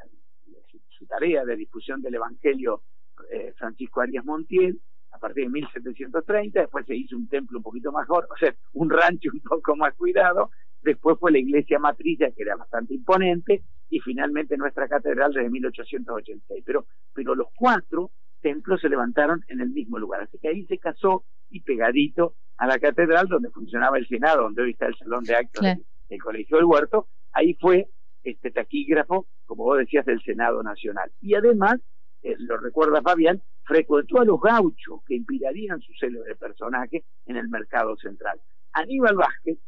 su, 0.89 1.07
tarea 1.07 1.45
de 1.45 1.57
difusión 1.57 2.01
del 2.01 2.15
Evangelio 2.15 2.83
eh, 3.31 3.53
Francisco 3.57 4.01
Arias 4.01 4.25
Montiel 4.25 4.81
a 5.13 5.19
partir 5.19 5.45
de 5.45 5.51
1730, 5.51 6.61
después 6.61 6.85
se 6.87 6.95
hizo 6.95 7.17
un 7.17 7.29
templo 7.29 7.59
un 7.59 7.63
poquito 7.63 7.91
mejor, 7.91 8.29
o 8.31 8.37
sea, 8.37 8.55
un 8.75 8.91
rancho 8.91 9.31
un 9.33 9.41
poco 9.41 9.77
más 9.77 9.95
cuidado, 9.95 10.51
después 10.87 11.19
fue 11.19 11.33
la 11.33 11.39
iglesia 11.39 11.79
matricia, 11.79 12.31
que 12.31 12.43
era 12.43 12.57
bastante 12.57 12.95
imponente, 12.95 13.63
y 13.91 14.01
finalmente 14.01 14.57
nuestra 14.57 14.89
catedral 14.89 15.33
desde 15.33 15.51
1886. 15.51 16.63
Pero, 16.65 16.87
pero 17.13 17.35
los 17.35 17.49
cuatro 17.55 18.11
templos 18.41 18.81
se 18.81 18.89
levantaron 18.89 19.45
en 19.49 19.61
el 19.61 19.71
mismo 19.71 19.99
lugar, 19.99 20.23
así 20.23 20.39
que 20.39 20.49
ahí 20.49 20.65
se 20.67 20.79
casó 20.79 21.25
y 21.51 21.61
pegadito 21.61 22.35
a 22.59 22.67
la 22.67 22.79
catedral 22.79 23.27
donde 23.29 23.51
funcionaba 23.51 23.99
el 23.99 24.07
Senado, 24.07 24.43
donde 24.43 24.63
hoy 24.63 24.71
está 24.71 24.87
el 24.87 24.97
Salón 24.97 25.25
de 25.25 25.35
Actos 25.35 25.61
claro. 25.61 25.81
del 26.09 26.23
Colegio 26.23 26.57
del 26.57 26.67
Huerto, 26.67 27.09
ahí 27.33 27.55
fue 27.61 27.89
este 28.23 28.51
taquígrafo, 28.51 29.27
como 29.47 29.65
vos 29.65 29.79
decías, 29.79 30.07
del 30.07 30.23
Senado 30.23 30.63
Nacional. 30.63 31.11
Y 31.21 31.35
además, 31.35 31.81
eh, 32.23 32.37
lo 32.39 32.57
recuerda 32.59 33.03
Fabián, 33.03 33.43
frecuentó 33.65 34.21
a 34.21 34.25
los 34.25 34.41
gauchos 34.41 35.01
que 35.07 35.17
inspirarían 35.17 35.81
su 35.81 35.93
célebre 35.95 36.37
personaje 36.37 37.05
en 37.27 37.37
el 37.37 37.49
mercado 37.49 37.97
central. 37.97 38.41
Aníbal 38.73 39.17
Vázquez 39.17 39.59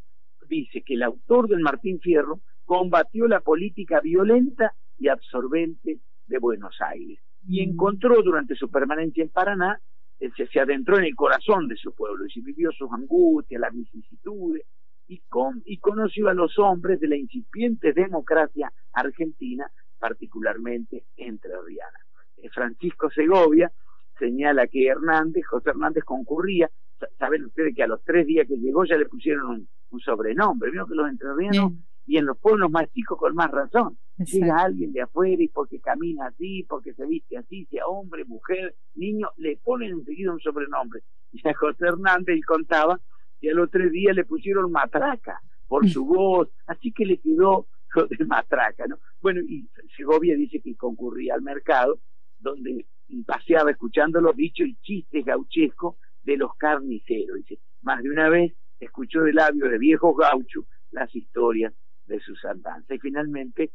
dice 0.49 0.81
que 0.81 0.95
el 0.95 1.03
autor 1.03 1.47
del 1.47 1.61
Martín 1.61 1.99
Fierro 1.99 2.41
combatió 2.65 3.27
la 3.27 3.39
política 3.39 4.01
violenta 4.01 4.73
y 4.97 5.07
absorbente 5.07 5.99
de 6.27 6.37
Buenos 6.39 6.75
Aires 6.81 7.19
y 7.47 7.65
mm. 7.65 7.71
encontró 7.71 8.21
durante 8.21 8.55
su 8.55 8.69
permanencia 8.69 9.23
en 9.23 9.29
Paraná, 9.29 9.79
eh, 10.19 10.29
se, 10.35 10.47
se, 10.47 10.59
adentró 10.59 10.97
en 10.97 11.05
el 11.05 11.15
corazón 11.15 11.67
de 11.67 11.77
su 11.77 11.93
pueblo 11.93 12.25
y 12.27 12.41
vivió 12.41 12.71
sus 12.71 12.91
angustias, 12.91 13.61
las 13.61 13.73
vicisitudes 13.73 14.65
y, 15.07 15.19
con, 15.29 15.61
y 15.65 15.77
conoció 15.77 16.27
a 16.27 16.33
los 16.33 16.57
hombres 16.59 16.99
de 16.99 17.07
la 17.07 17.15
incipiente 17.15 17.93
democracia 17.93 18.71
argentina, 18.93 19.69
particularmente 19.97 21.05
entre 21.17 21.51
Riana. 21.65 21.99
Eh, 22.37 22.49
Francisco 22.49 23.09
Segovia 23.09 23.71
señala 24.17 24.67
que 24.67 24.87
Hernández, 24.87 25.45
José 25.47 25.71
Hernández 25.71 26.03
concurría 26.03 26.69
saben 27.17 27.45
ustedes 27.45 27.75
que 27.75 27.83
a 27.83 27.87
los 27.87 28.03
tres 28.03 28.25
días 28.25 28.47
que 28.47 28.57
llegó 28.57 28.85
ya 28.85 28.97
le 28.97 29.05
pusieron 29.05 29.45
un, 29.45 29.67
un 29.91 29.99
sobrenombre, 29.99 30.71
vio 30.71 30.85
que 30.87 30.95
los 30.95 31.09
entrerrianos 31.09 31.73
y 32.05 32.17
en 32.17 32.25
los 32.25 32.39
pueblos 32.39 32.71
más 32.71 32.91
chicos 32.91 33.19
con 33.19 33.35
más 33.35 33.51
razón. 33.51 33.97
Exacto. 34.17 34.37
Llega 34.37 34.57
alguien 34.57 34.91
de 34.91 35.01
afuera 35.01 35.43
y 35.43 35.47
porque 35.47 35.79
camina 35.79 36.27
así, 36.27 36.65
porque 36.67 36.93
se 36.93 37.05
viste 37.05 37.37
así, 37.37 37.65
sea 37.65 37.85
hombre, 37.85 38.25
mujer, 38.25 38.75
niño, 38.95 39.29
le 39.37 39.57
ponen 39.57 39.91
enseguida 39.91 40.33
un 40.33 40.39
sobrenombre. 40.39 41.01
Y 41.31 41.47
a 41.47 41.53
José 41.53 41.85
Hernández 41.85 42.37
y 42.37 42.41
contaba 42.41 42.99
que 43.39 43.51
a 43.51 43.53
los 43.53 43.69
tres 43.69 43.91
días 43.91 44.15
le 44.15 44.25
pusieron 44.25 44.71
matraca 44.71 45.39
por 45.67 45.87
su 45.87 46.03
voz, 46.03 46.49
así 46.65 46.91
que 46.91 47.05
le 47.05 47.19
quedó 47.19 47.67
de 48.09 48.25
matraca, 48.25 48.87
¿no? 48.87 48.97
Bueno, 49.21 49.41
y 49.41 49.69
Segovia 49.95 50.35
dice 50.35 50.59
que 50.61 50.75
concurría 50.75 51.35
al 51.35 51.43
mercado, 51.43 51.99
donde 52.39 52.87
paseaba 53.25 53.71
escuchando 53.71 54.19
los 54.19 54.35
dichos 54.35 54.67
y 54.67 54.75
chistes 54.81 55.25
gauchescos 55.25 55.95
de 56.23 56.37
los 56.37 56.55
carniceros. 56.55 57.37
Dice, 57.37 57.59
más 57.81 58.03
de 58.03 58.09
una 58.09 58.29
vez 58.29 58.53
escuchó 58.79 59.21
de 59.21 59.33
labios 59.33 59.69
de 59.69 59.77
viejos 59.77 60.15
gauchos 60.17 60.65
las 60.91 61.13
historias 61.15 61.73
de 62.05 62.19
sus 62.19 62.43
andanzas. 62.45 62.89
Y 62.89 62.99
finalmente, 62.99 63.71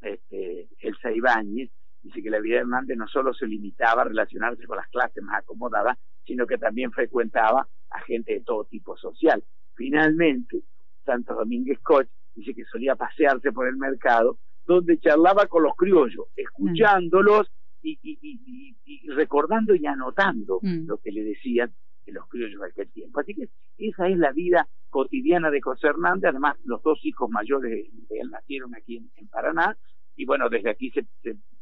este, 0.00 0.68
Elsa 0.80 1.10
Ibáñez 1.12 1.70
Dice 2.02 2.22
que 2.22 2.30
la 2.30 2.40
vida 2.40 2.56
de 2.56 2.60
Hernández 2.62 2.96
no 2.96 3.08
solo 3.08 3.34
se 3.34 3.46
limitaba 3.46 4.02
a 4.02 4.04
relacionarse 4.06 4.64
con 4.66 4.76
las 4.76 4.88
clases 4.88 5.22
más 5.22 5.40
acomodadas, 5.40 5.98
sino 6.24 6.46
que 6.46 6.58
también 6.58 6.92
frecuentaba 6.92 7.66
a 7.90 8.00
gente 8.02 8.34
de 8.34 8.40
todo 8.40 8.64
tipo 8.64 8.96
social. 8.96 9.42
Finalmente, 9.74 10.62
Santos 11.04 11.36
Domínguez 11.36 11.78
Coch 11.80 12.06
dice 12.34 12.54
que 12.54 12.64
solía 12.64 12.94
pasearse 12.94 13.52
por 13.52 13.66
el 13.66 13.76
mercado, 13.76 14.38
donde 14.66 14.98
charlaba 14.98 15.46
con 15.46 15.62
los 15.64 15.74
criollos, 15.74 16.26
escuchándolos 16.36 17.50
y, 17.82 18.76
recordando 19.08 19.74
y 19.74 19.86
anotando 19.86 20.60
mm. 20.62 20.86
lo 20.86 20.98
que 20.98 21.10
le 21.10 21.24
decían 21.24 21.72
los 22.12 22.28
criollos 22.28 22.60
de 22.60 22.68
aquel 22.68 22.90
tiempo. 22.90 23.20
Así 23.20 23.34
que 23.34 23.48
esa 23.78 24.08
es 24.08 24.18
la 24.18 24.32
vida 24.32 24.68
cotidiana 24.90 25.50
de 25.50 25.60
José 25.60 25.88
Hernández. 25.88 26.30
Además, 26.30 26.56
los 26.64 26.82
dos 26.82 26.98
hijos 27.04 27.30
mayores 27.30 27.70
de, 27.70 28.20
él 28.20 28.30
nacieron 28.30 28.74
aquí 28.74 28.96
en, 28.96 29.28
Paraná. 29.28 29.76
Y 30.16 30.24
bueno, 30.24 30.48
desde 30.48 30.70
aquí 30.70 30.90
se, 30.90 31.06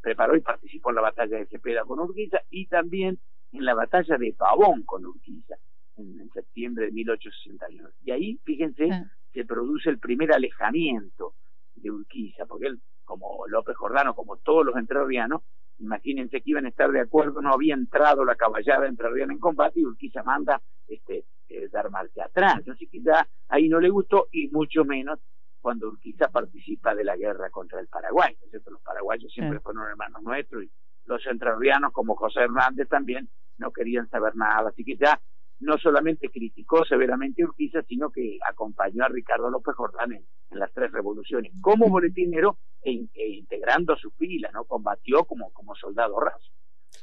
preparó 0.01 0.35
y 0.35 0.41
participó 0.41 0.89
en 0.89 0.95
la 0.95 1.01
batalla 1.01 1.37
de 1.37 1.45
Cepeda 1.45 1.83
con 1.85 1.99
Urquiza 1.99 2.39
y 2.49 2.67
también 2.67 3.19
en 3.51 3.65
la 3.65 3.75
batalla 3.75 4.17
de 4.17 4.33
Pavón 4.33 4.83
con 4.83 5.05
Urquiza 5.05 5.55
en, 5.97 6.29
septiembre 6.33 6.85
de 6.85 6.91
1861. 6.91 7.89
Y 8.03 8.11
ahí, 8.11 8.39
fíjense, 8.43 8.89
ah. 8.91 9.05
se 9.33 9.45
produce 9.45 9.89
el 9.89 9.99
primer 9.99 10.31
alejamiento 10.31 11.33
de 11.75 11.91
Urquiza, 11.91 12.45
porque 12.45 12.67
él, 12.67 12.81
como 13.05 13.45
López 13.47 13.75
Jordano, 13.75 14.15
como 14.15 14.37
todos 14.37 14.65
los 14.65 14.75
entrerrianos, 14.75 15.41
imagínense 15.79 16.41
que 16.41 16.51
iban 16.51 16.65
a 16.65 16.69
estar 16.69 16.91
de 16.91 17.01
acuerdo, 17.01 17.41
no 17.41 17.53
había 17.53 17.73
entrado 17.73 18.25
la 18.25 18.35
caballada 18.35 18.87
entrerriana 18.87 19.33
en 19.33 19.39
combate 19.39 19.79
y 19.79 19.85
Urquiza 19.85 20.23
manda 20.23 20.61
este, 20.87 21.25
eh, 21.49 21.69
dar 21.71 21.89
marcha 21.89 22.25
atrás. 22.25 22.67
Así 22.67 22.87
que 22.87 23.01
ya 23.01 23.27
ahí 23.49 23.69
no 23.69 23.79
le 23.79 23.89
gustó 23.89 24.27
y 24.31 24.49
mucho 24.49 24.83
menos 24.85 25.19
cuando 25.61 25.87
Urquiza 25.87 26.29
participa 26.29 26.95
de 26.95 27.03
la 27.03 27.15
guerra 27.15 27.49
contra 27.49 27.79
el 27.79 27.87
Paraguay. 27.87 28.35
Los 28.51 28.81
paraguayos 28.81 29.31
siempre 29.31 29.59
fueron 29.59 29.87
hermanos 29.89 30.21
nuestros 30.23 30.63
y 30.63 30.71
los 31.05 31.25
entrerrianos 31.25 31.91
como 31.93 32.15
José 32.15 32.41
Hernández 32.41 32.87
también 32.89 33.29
no 33.57 33.71
querían 33.71 34.09
saber 34.09 34.35
nada. 34.35 34.69
Así 34.69 34.83
que 34.83 34.97
ya 34.97 35.19
no 35.59 35.77
solamente 35.77 36.29
criticó 36.29 36.85
severamente 36.85 37.43
a 37.43 37.45
Urquiza, 37.45 37.81
sino 37.83 38.11
que 38.11 38.37
acompañó 38.47 39.03
a 39.03 39.09
Ricardo 39.09 39.49
López 39.49 39.75
Jordán 39.75 40.13
en, 40.13 40.25
las 40.51 40.71
tres 40.73 40.91
revoluciones 40.91 41.51
como 41.61 41.89
boletinero 41.89 42.57
e, 42.81 43.05
e, 43.13 43.29
integrando 43.29 43.95
su 43.97 44.11
fila, 44.11 44.49
¿no? 44.53 44.63
Combatió 44.65 45.25
como, 45.25 45.51
como 45.51 45.75
soldado 45.75 46.19
raso. 46.19 46.51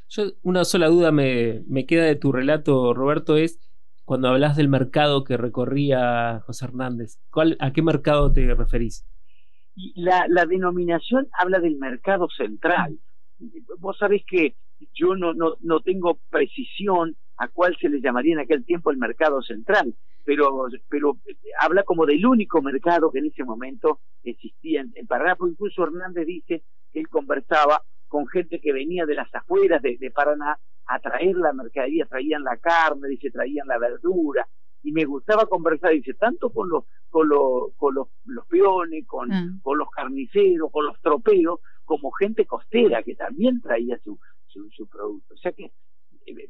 Yo, 0.08 0.24
una 0.42 0.64
sola 0.64 0.88
duda 0.88 1.12
me, 1.12 1.62
me 1.66 1.86
queda 1.86 2.04
de 2.04 2.16
tu 2.16 2.32
relato, 2.32 2.94
Roberto, 2.94 3.36
es 3.36 3.58
cuando 4.04 4.28
hablas 4.28 4.56
del 4.56 4.68
mercado 4.68 5.24
que 5.24 5.36
recorría 5.36 6.40
José 6.46 6.66
Hernández. 6.66 7.18
¿Cuál, 7.30 7.56
¿A 7.60 7.72
qué 7.72 7.82
mercado 7.82 8.32
te 8.32 8.54
referís? 8.54 9.06
La, 9.94 10.26
la 10.28 10.46
denominación 10.46 11.28
habla 11.32 11.58
del 11.58 11.76
mercado 11.76 12.28
central. 12.28 12.98
Vos 13.78 13.98
sabés 13.98 14.22
que 14.26 14.56
yo 14.94 15.16
no, 15.16 15.34
no, 15.34 15.56
no 15.60 15.80
tengo 15.80 16.18
precisión 16.30 17.16
a 17.36 17.48
cuál 17.48 17.76
se 17.80 17.88
le 17.88 18.00
llamaría 18.00 18.34
en 18.34 18.40
aquel 18.40 18.64
tiempo 18.64 18.90
el 18.90 18.98
mercado 18.98 19.42
central, 19.42 19.94
pero, 20.24 20.66
pero 20.88 21.16
eh, 21.26 21.36
habla 21.60 21.82
como 21.82 22.06
del 22.06 22.24
único 22.24 22.62
mercado 22.62 23.10
que 23.10 23.18
en 23.18 23.26
ese 23.26 23.44
momento 23.44 24.00
existía 24.22 24.80
en, 24.82 25.06
Paraná, 25.06 25.36
porque 25.36 25.52
incluso 25.52 25.84
Hernández 25.84 26.26
dice 26.26 26.62
que 26.92 27.00
él 27.00 27.08
conversaba 27.08 27.82
con 28.08 28.26
gente 28.28 28.60
que 28.60 28.72
venía 28.72 29.06
de 29.06 29.14
las 29.14 29.34
afueras 29.34 29.82
de, 29.82 30.12
Paraná 30.14 30.56
a 30.86 30.98
traer 31.00 31.36
la 31.36 31.52
mercadería, 31.52 32.06
traían 32.06 32.44
la 32.44 32.56
carne, 32.58 33.08
dice, 33.08 33.30
traían 33.30 33.66
la 33.66 33.78
verdura, 33.78 34.46
y 34.82 34.92
me 34.92 35.04
gustaba 35.04 35.46
conversar, 35.46 35.92
dice, 35.92 36.14
tanto 36.14 36.50
con 36.50 36.68
los, 36.68 36.84
con 37.08 37.28
los, 37.28 37.74
con 37.76 37.94
los, 37.94 38.08
peones, 38.48 39.06
con, 39.06 39.32
ah. 39.32 39.48
con 39.62 39.78
los 39.78 39.88
carniceros, 39.90 40.70
con 40.70 40.86
los 40.86 41.00
troperos, 41.00 41.60
como 41.84 42.12
gente 42.12 42.44
costera 42.46 43.02
que 43.02 43.14
también 43.14 43.60
traía 43.60 43.98
su, 43.98 44.18
su, 44.46 44.70
su 44.70 44.86
producto. 44.86 45.34
O 45.34 45.36
sea 45.38 45.52
que 45.52 45.72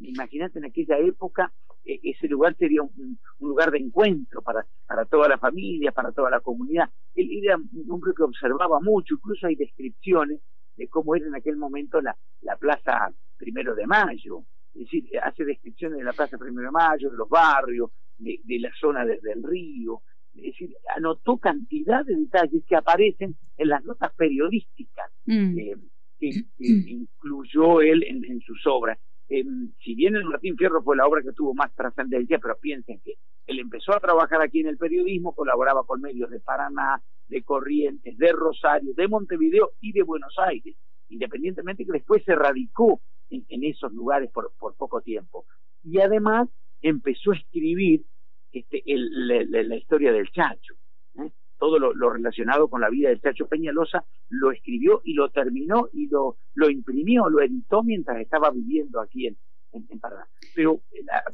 imagínate 0.00 0.58
en 0.58 0.66
aquella 0.66 0.98
época, 0.98 1.52
eh, 1.84 2.00
ese 2.02 2.28
lugar 2.28 2.56
sería 2.56 2.82
un, 2.82 3.18
lugar 3.40 3.70
de 3.70 3.78
encuentro 3.78 4.42
para, 4.42 4.66
para 4.86 5.04
toda 5.04 5.28
la 5.28 5.38
familia, 5.38 5.92
para 5.92 6.12
toda 6.12 6.30
la 6.30 6.40
comunidad. 6.40 6.88
Él 7.14 7.28
era 7.42 7.56
un 7.56 7.90
hombre 7.90 8.12
que 8.16 8.22
observaba 8.22 8.80
mucho, 8.80 9.14
incluso 9.14 9.46
hay 9.46 9.56
descripciones 9.56 10.40
de 10.76 10.88
cómo 10.88 11.14
era 11.14 11.26
en 11.26 11.34
aquel 11.34 11.56
momento 11.56 12.00
la, 12.00 12.16
la 12.40 12.56
plaza 12.56 13.12
Primero 13.36 13.74
de 13.74 13.86
Mayo. 13.86 14.44
Es 14.74 14.84
decir, 14.84 15.04
hace 15.22 15.44
descripciones 15.44 15.98
de 15.98 16.04
la 16.04 16.12
plaza 16.12 16.38
Primero 16.38 16.66
de 16.66 16.72
Mayo, 16.72 17.10
de 17.10 17.16
los 17.16 17.28
barrios, 17.28 17.90
de, 18.18 18.40
la 18.58 18.70
zona 18.80 19.04
desde 19.04 19.32
el 19.32 19.42
río. 19.42 20.02
Es 20.34 20.42
decir, 20.42 20.74
anotó 20.96 21.38
cantidad 21.38 22.04
de 22.04 22.16
detalles 22.16 22.64
que 22.66 22.74
aparecen 22.74 23.36
en 23.56 23.68
las 23.68 23.84
notas 23.84 24.12
periodísticas 24.14 25.12
mm. 25.26 25.58
eh, 25.58 25.76
que, 26.18 26.44
incluyó 26.58 27.82
él 27.82 28.02
en 28.02 28.40
sus 28.40 28.66
obras. 28.66 28.98
Em, 29.28 29.72
si 29.82 29.94
bien 29.94 30.16
el 30.16 30.24
Martín 30.24 30.56
Fierro 30.56 30.82
fue 30.82 30.96
la 30.96 31.06
obra 31.06 31.22
que 31.22 31.32
tuvo 31.32 31.54
más 31.54 31.74
trascendencia, 31.74 32.38
pero 32.38 32.56
piensen 32.60 33.00
que 33.00 33.14
él 33.46 33.58
empezó 33.58 33.94
a 33.94 34.00
trabajar 34.00 34.42
aquí 34.42 34.60
en 34.60 34.68
el 34.68 34.76
periodismo, 34.76 35.34
colaboraba 35.34 35.84
con 35.84 36.00
medios 36.00 36.30
de 36.30 36.40
Paraná, 36.40 37.02
de 37.28 37.42
Corrientes, 37.42 38.16
de 38.18 38.32
Rosario, 38.32 38.92
de 38.94 39.08
Montevideo 39.08 39.72
y 39.80 39.92
de 39.92 40.02
Buenos 40.02 40.34
Aires, 40.38 40.76
independientemente 41.08 41.84
que 41.84 41.92
después 41.92 42.22
se 42.24 42.34
radicó 42.34 43.00
en, 43.30 43.64
esos 43.64 43.92
lugares 43.92 44.30
por, 44.30 44.52
poco 44.58 45.00
tiempo. 45.00 45.46
Y 45.82 46.00
además 46.00 46.48
empezó 46.82 47.32
a 47.32 47.36
escribir 47.36 48.02
este, 48.52 48.82
la, 48.86 49.76
historia 49.76 50.12
del 50.12 50.30
Chacho. 50.30 50.73
¿Eh? 51.64 51.70
todo 51.70 51.78
lo, 51.78 52.10
relacionado 52.10 52.68
con 52.68 52.80
la 52.80 52.90
vida 52.90 53.08
del 53.08 53.20
Chacho 53.20 53.46
Peñalosa, 53.46 54.04
lo 54.28 54.50
escribió 54.52 55.00
y 55.04 55.14
lo 55.14 55.30
terminó 55.30 55.88
y 55.92 56.08
lo, 56.08 56.36
lo 56.54 56.68
imprimió, 56.68 57.28
lo 57.30 57.40
editó 57.40 57.82
mientras 57.82 58.20
estaba 58.20 58.50
viviendo 58.50 59.00
aquí 59.00 59.26
en, 59.26 59.36
en, 59.72 59.98
Paraná. 59.98 60.26
Pero, 60.54 60.80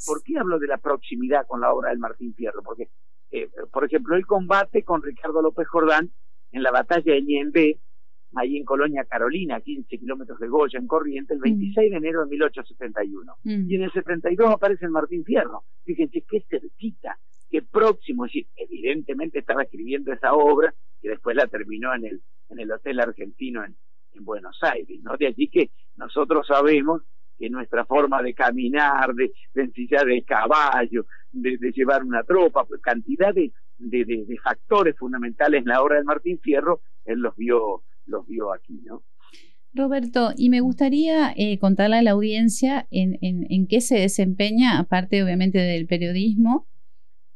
¿por 0.07 0.23
qué 0.23 0.39
hablo 0.39 0.59
de 0.59 0.69
la 0.69 0.79
proximidad 0.79 1.47
con 1.47 1.61
la 1.61 1.73
obra 1.73 1.91
del 1.91 1.99
Martín 1.99 2.35
Fierro? 2.35 2.63
Porque, 2.63 2.89
eh, 3.33 3.49
por 3.73 3.85
ejemplo, 3.85 4.17
el 4.17 4.27
combate 4.27 4.85
con 4.85 5.03
Ricardo 5.03 5.43
López 5.43 5.67
Jordán 5.69 6.11
en 6.53 6.63
la 6.63 6.71
batalla 6.71 7.13
de 7.13 7.23
Ñembe, 7.23 7.81
ahí 8.37 8.57
en 8.57 8.65
Colonia 8.65 9.05
Carolina, 9.05 9.61
15 9.61 9.99
kilómetros 9.99 10.39
de 10.39 10.49
Goya, 10.49 10.79
en 10.79 10.87
Corriente, 10.87 11.35
el 11.35 11.41
26 11.41 11.91
de 11.91 11.97
enero 11.97 12.25
de 12.25 12.31
1871. 12.31 13.33
Y 13.43 13.75
en 13.75 13.83
el 13.83 13.93
72 13.93 14.51
aparece 14.53 14.85
el 14.85 14.93
Martín 14.93 15.25
Fierro. 15.25 15.65
Fíjense 15.85 16.23
qué 16.29 16.41
cerquita 16.49 17.19
que 17.51 17.63
próximo, 17.63 18.27
evidentemente 18.57 19.41
estaba 19.41 19.65
escribiendo 19.65 20.13
esa 20.13 20.33
obra 20.35 20.73
que 21.03 21.09
después 21.09 21.37
la 21.37 21.47
terminó 21.47 21.95
en 21.95 22.05
el, 22.05 22.23
en 22.49 22.61
el 22.61 22.71
Hotel 22.71 23.01
Argentino 23.01 23.65
en, 23.65 23.77
en 24.13 24.25
Buenos 24.25 24.59
Aires, 24.63 25.01
¿no? 25.03 25.17
De 25.17 25.27
allí 25.27 25.49
que 25.49 25.71
nosotros 25.97 26.47
sabemos 26.47 27.03
que 27.39 27.49
nuestra 27.49 27.85
forma 27.87 28.23
de 28.23 28.35
caminar, 28.35 29.15
de, 29.15 29.33
de 29.55 29.63
ensillar 29.63 30.09
el 30.11 30.25
caballo, 30.25 31.07
de, 31.33 31.59
llevar 31.75 32.05
una 32.05 32.23
tropa, 32.23 32.65
pues 32.67 32.81
cantidad 32.83 33.35
de, 33.35 33.51
de, 33.79 34.37
factores 34.45 34.97
fundamentales 34.97 35.63
en 35.63 35.69
la 35.69 35.83
obra 35.83 35.97
de 35.97 36.05
Martín 36.05 36.39
Fierro, 36.39 36.83
él 37.07 37.19
los 37.21 37.35
vio, 37.37 37.83
los 38.07 38.27
vio 38.27 38.53
aquí, 38.53 38.81
¿no? 38.85 39.03
Roberto, 39.73 40.33
y 40.37 40.51
me 40.51 40.61
gustaría 40.61 41.33
eh, 41.37 41.59
contarle 41.59 41.97
a 41.97 42.03
la 42.03 42.11
audiencia 42.11 42.89
en, 42.91 43.19
en, 43.23 43.47
en, 43.49 43.69
qué 43.69 43.81
se 43.81 43.99
desempeña, 43.99 44.81
aparte 44.81 45.23
obviamente 45.23 45.59
del 45.59 45.87
periodismo, 45.87 46.67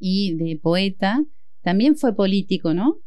y 0.07 0.37
de 0.37 0.61
poeta, 0.61 1.25
también 1.63 1.97
fue 1.97 2.15
político, 2.15 2.75
¿no? 2.75 2.99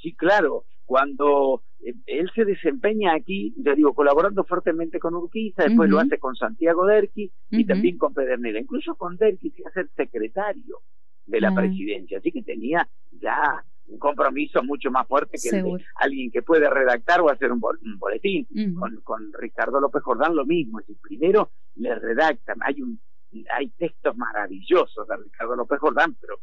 Sí, 0.00 0.14
claro. 0.14 0.64
Cuando 0.86 1.62
eh, 1.80 1.92
él 2.06 2.30
se 2.34 2.46
desempeña 2.46 3.12
aquí, 3.12 3.52
ya 3.58 3.74
digo, 3.74 3.92
colaborando 3.92 4.42
fuertemente 4.44 4.98
con 4.98 5.14
Urquiza, 5.14 5.64
después 5.64 5.90
lo 5.90 5.98
hace 5.98 6.16
con 6.18 6.34
Santiago 6.34 6.86
Derqui 6.86 7.30
y 7.50 7.66
también 7.66 7.98
con 7.98 8.14
Pedernera. 8.14 8.58
Incluso 8.58 8.94
con 8.94 9.18
Derqui 9.18 9.52
a 9.66 9.70
ser 9.72 9.90
secretario 9.94 10.78
de 11.26 11.38
la 11.38 11.54
presidencia, 11.54 12.16
así 12.16 12.32
que 12.32 12.42
tenía 12.42 12.88
ya 13.20 13.62
un 13.88 13.98
compromiso 13.98 14.62
mucho 14.62 14.90
más 14.90 15.06
fuerte 15.06 15.36
que 15.42 15.54
el 15.54 15.64
de 15.64 15.84
alguien 15.96 16.30
que 16.30 16.40
puede 16.40 16.70
redactar 16.70 17.20
o 17.20 17.28
hacer 17.28 17.52
un, 17.52 17.60
boletín. 17.60 18.46
con, 18.78 19.02
con 19.02 19.32
Ricardo 19.38 19.80
López 19.80 20.02
Jordán 20.02 20.34
lo 20.34 20.46
mismo, 20.46 20.80
es 20.80 20.86
decir, 20.86 21.00
primero 21.02 21.50
le 21.74 21.94
redactan, 21.94 22.56
hay 22.62 22.80
un 22.80 22.98
hay 23.52 23.70
textos 23.70 24.16
maravillosos 24.16 25.06
de 25.08 25.16
Ricardo 25.16 25.56
López 25.56 25.78
Jordán, 25.78 26.16
pero, 26.20 26.36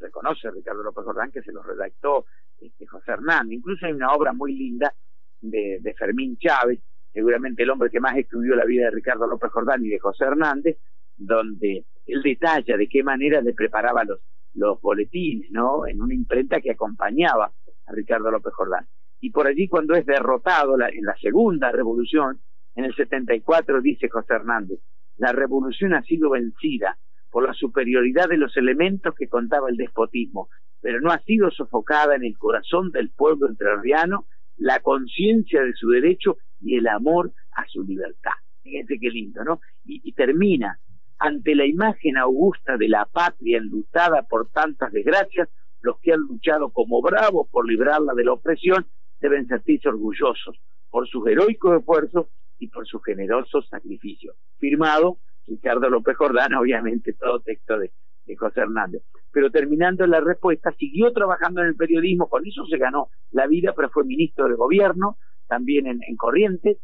reconoce 0.00 0.50
Ricardo 0.50 0.82
López 0.82 1.04
Jordán 1.04 1.30
que 1.30 1.42
se 1.42 1.52
los 1.52 1.64
redactó 1.66 2.26
este, 2.60 2.86
José 2.86 3.12
Hernán. 3.12 3.52
Incluso 3.52 3.86
hay 3.86 3.92
una 3.92 4.12
obra 4.12 4.32
muy 4.32 4.54
linda 4.54 4.92
de, 5.40 5.94
Fermín 5.98 6.36
Chávez, 6.38 6.80
seguramente 7.12 7.62
el 7.62 7.70
hombre 7.70 7.90
que 7.90 8.00
más 8.00 8.16
estudió 8.16 8.54
la 8.54 8.64
vida 8.64 8.84
de 8.84 8.90
Ricardo 8.90 9.26
López 9.26 9.50
Jordán 9.50 9.84
y 9.84 9.88
de 9.88 9.98
José 9.98 10.24
Hernández, 10.24 10.78
donde 11.16 11.84
él 12.06 12.22
detalla 12.22 12.76
de 12.76 12.88
qué 12.88 13.02
manera 13.02 13.40
le 13.40 13.52
preparaba 13.52 14.04
los, 14.04 14.20
los 14.54 14.80
boletines, 14.80 15.50
¿no? 15.50 15.86
En 15.86 16.00
una 16.00 16.14
imprenta 16.14 16.60
que 16.60 16.72
acompañaba 16.72 17.52
a 17.86 17.92
Ricardo 17.92 18.30
López 18.30 18.52
Jordán. 18.54 18.86
Y 19.20 19.30
por 19.30 19.46
allí 19.46 19.68
cuando 19.68 19.94
es 19.94 20.06
derrotado 20.06 20.76
en 20.80 21.04
la 21.04 21.16
segunda 21.16 21.70
revolución, 21.70 22.40
en 22.74 22.84
el 22.84 22.94
74 22.94 23.80
dice 23.82 24.08
José 24.08 24.34
Hernández, 24.34 24.80
la 25.20 25.32
revolución 25.32 25.94
ha 25.94 26.02
sido 26.02 26.30
vencida 26.30 26.98
por 27.30 27.46
la 27.46 27.52
superioridad 27.52 28.28
de 28.28 28.38
los 28.38 28.56
elementos 28.56 29.14
que 29.14 29.28
contaba 29.28 29.68
el 29.68 29.76
despotismo, 29.76 30.48
pero 30.80 31.00
no 31.00 31.10
ha 31.10 31.18
sido 31.20 31.50
sofocada 31.50 32.16
en 32.16 32.24
el 32.24 32.36
corazón 32.38 32.90
del 32.90 33.10
pueblo 33.10 33.46
entrerriano 33.46 34.26
la 34.56 34.80
conciencia 34.80 35.62
de 35.62 35.74
su 35.74 35.90
derecho 35.90 36.38
y 36.60 36.76
el 36.76 36.88
amor 36.88 37.32
a 37.52 37.66
su 37.68 37.82
libertad. 37.84 38.32
Fíjense 38.62 38.98
qué 38.98 39.10
lindo, 39.10 39.44
¿no? 39.44 39.60
y 39.84 40.12
termina 40.12 40.78
ante 41.18 41.54
la 41.54 41.66
imagen 41.66 42.16
augusta 42.16 42.78
de 42.78 42.88
la 42.88 43.04
patria 43.04 43.58
enlutada 43.58 44.22
por 44.22 44.48
tantas 44.50 44.90
desgracias, 44.90 45.50
los 45.82 46.00
que 46.00 46.14
han 46.14 46.20
luchado 46.20 46.70
como 46.70 47.02
bravos 47.02 47.46
por 47.50 47.68
librarla 47.68 48.14
de 48.14 48.24
la 48.24 48.32
opresión 48.32 48.86
deben 49.20 49.46
sentirse 49.46 49.88
orgullosos 49.90 50.58
por 50.90 51.06
sus 51.06 51.26
heroicos 51.26 51.78
esfuerzos 51.78 52.26
y 52.60 52.68
por 52.68 52.86
su 52.86 53.00
generoso 53.00 53.62
sacrificio. 53.62 54.34
Firmado 54.58 55.18
Ricardo 55.46 55.90
López 55.90 56.16
Jordán, 56.16 56.54
obviamente 56.60 57.14
todo 57.14 57.40
texto 57.40 57.78
de, 57.78 57.90
José 58.38 58.60
Hernández. 58.60 59.02
Pero 59.32 59.50
terminando 59.50 60.06
la 60.06 60.20
respuesta, 60.20 60.70
siguió 60.78 61.12
trabajando 61.12 61.62
en 61.62 61.66
el 61.66 61.74
periodismo, 61.74 62.28
con 62.28 62.46
eso 62.46 62.64
se 62.66 62.78
ganó 62.78 63.08
la 63.32 63.48
vida, 63.48 63.72
pero 63.74 63.90
fue 63.90 64.04
ministro 64.04 64.48
de 64.48 64.54
gobierno, 64.54 65.16
también 65.48 65.88
en, 65.88 65.98
en 66.06 66.14
Corrientes, 66.14 66.78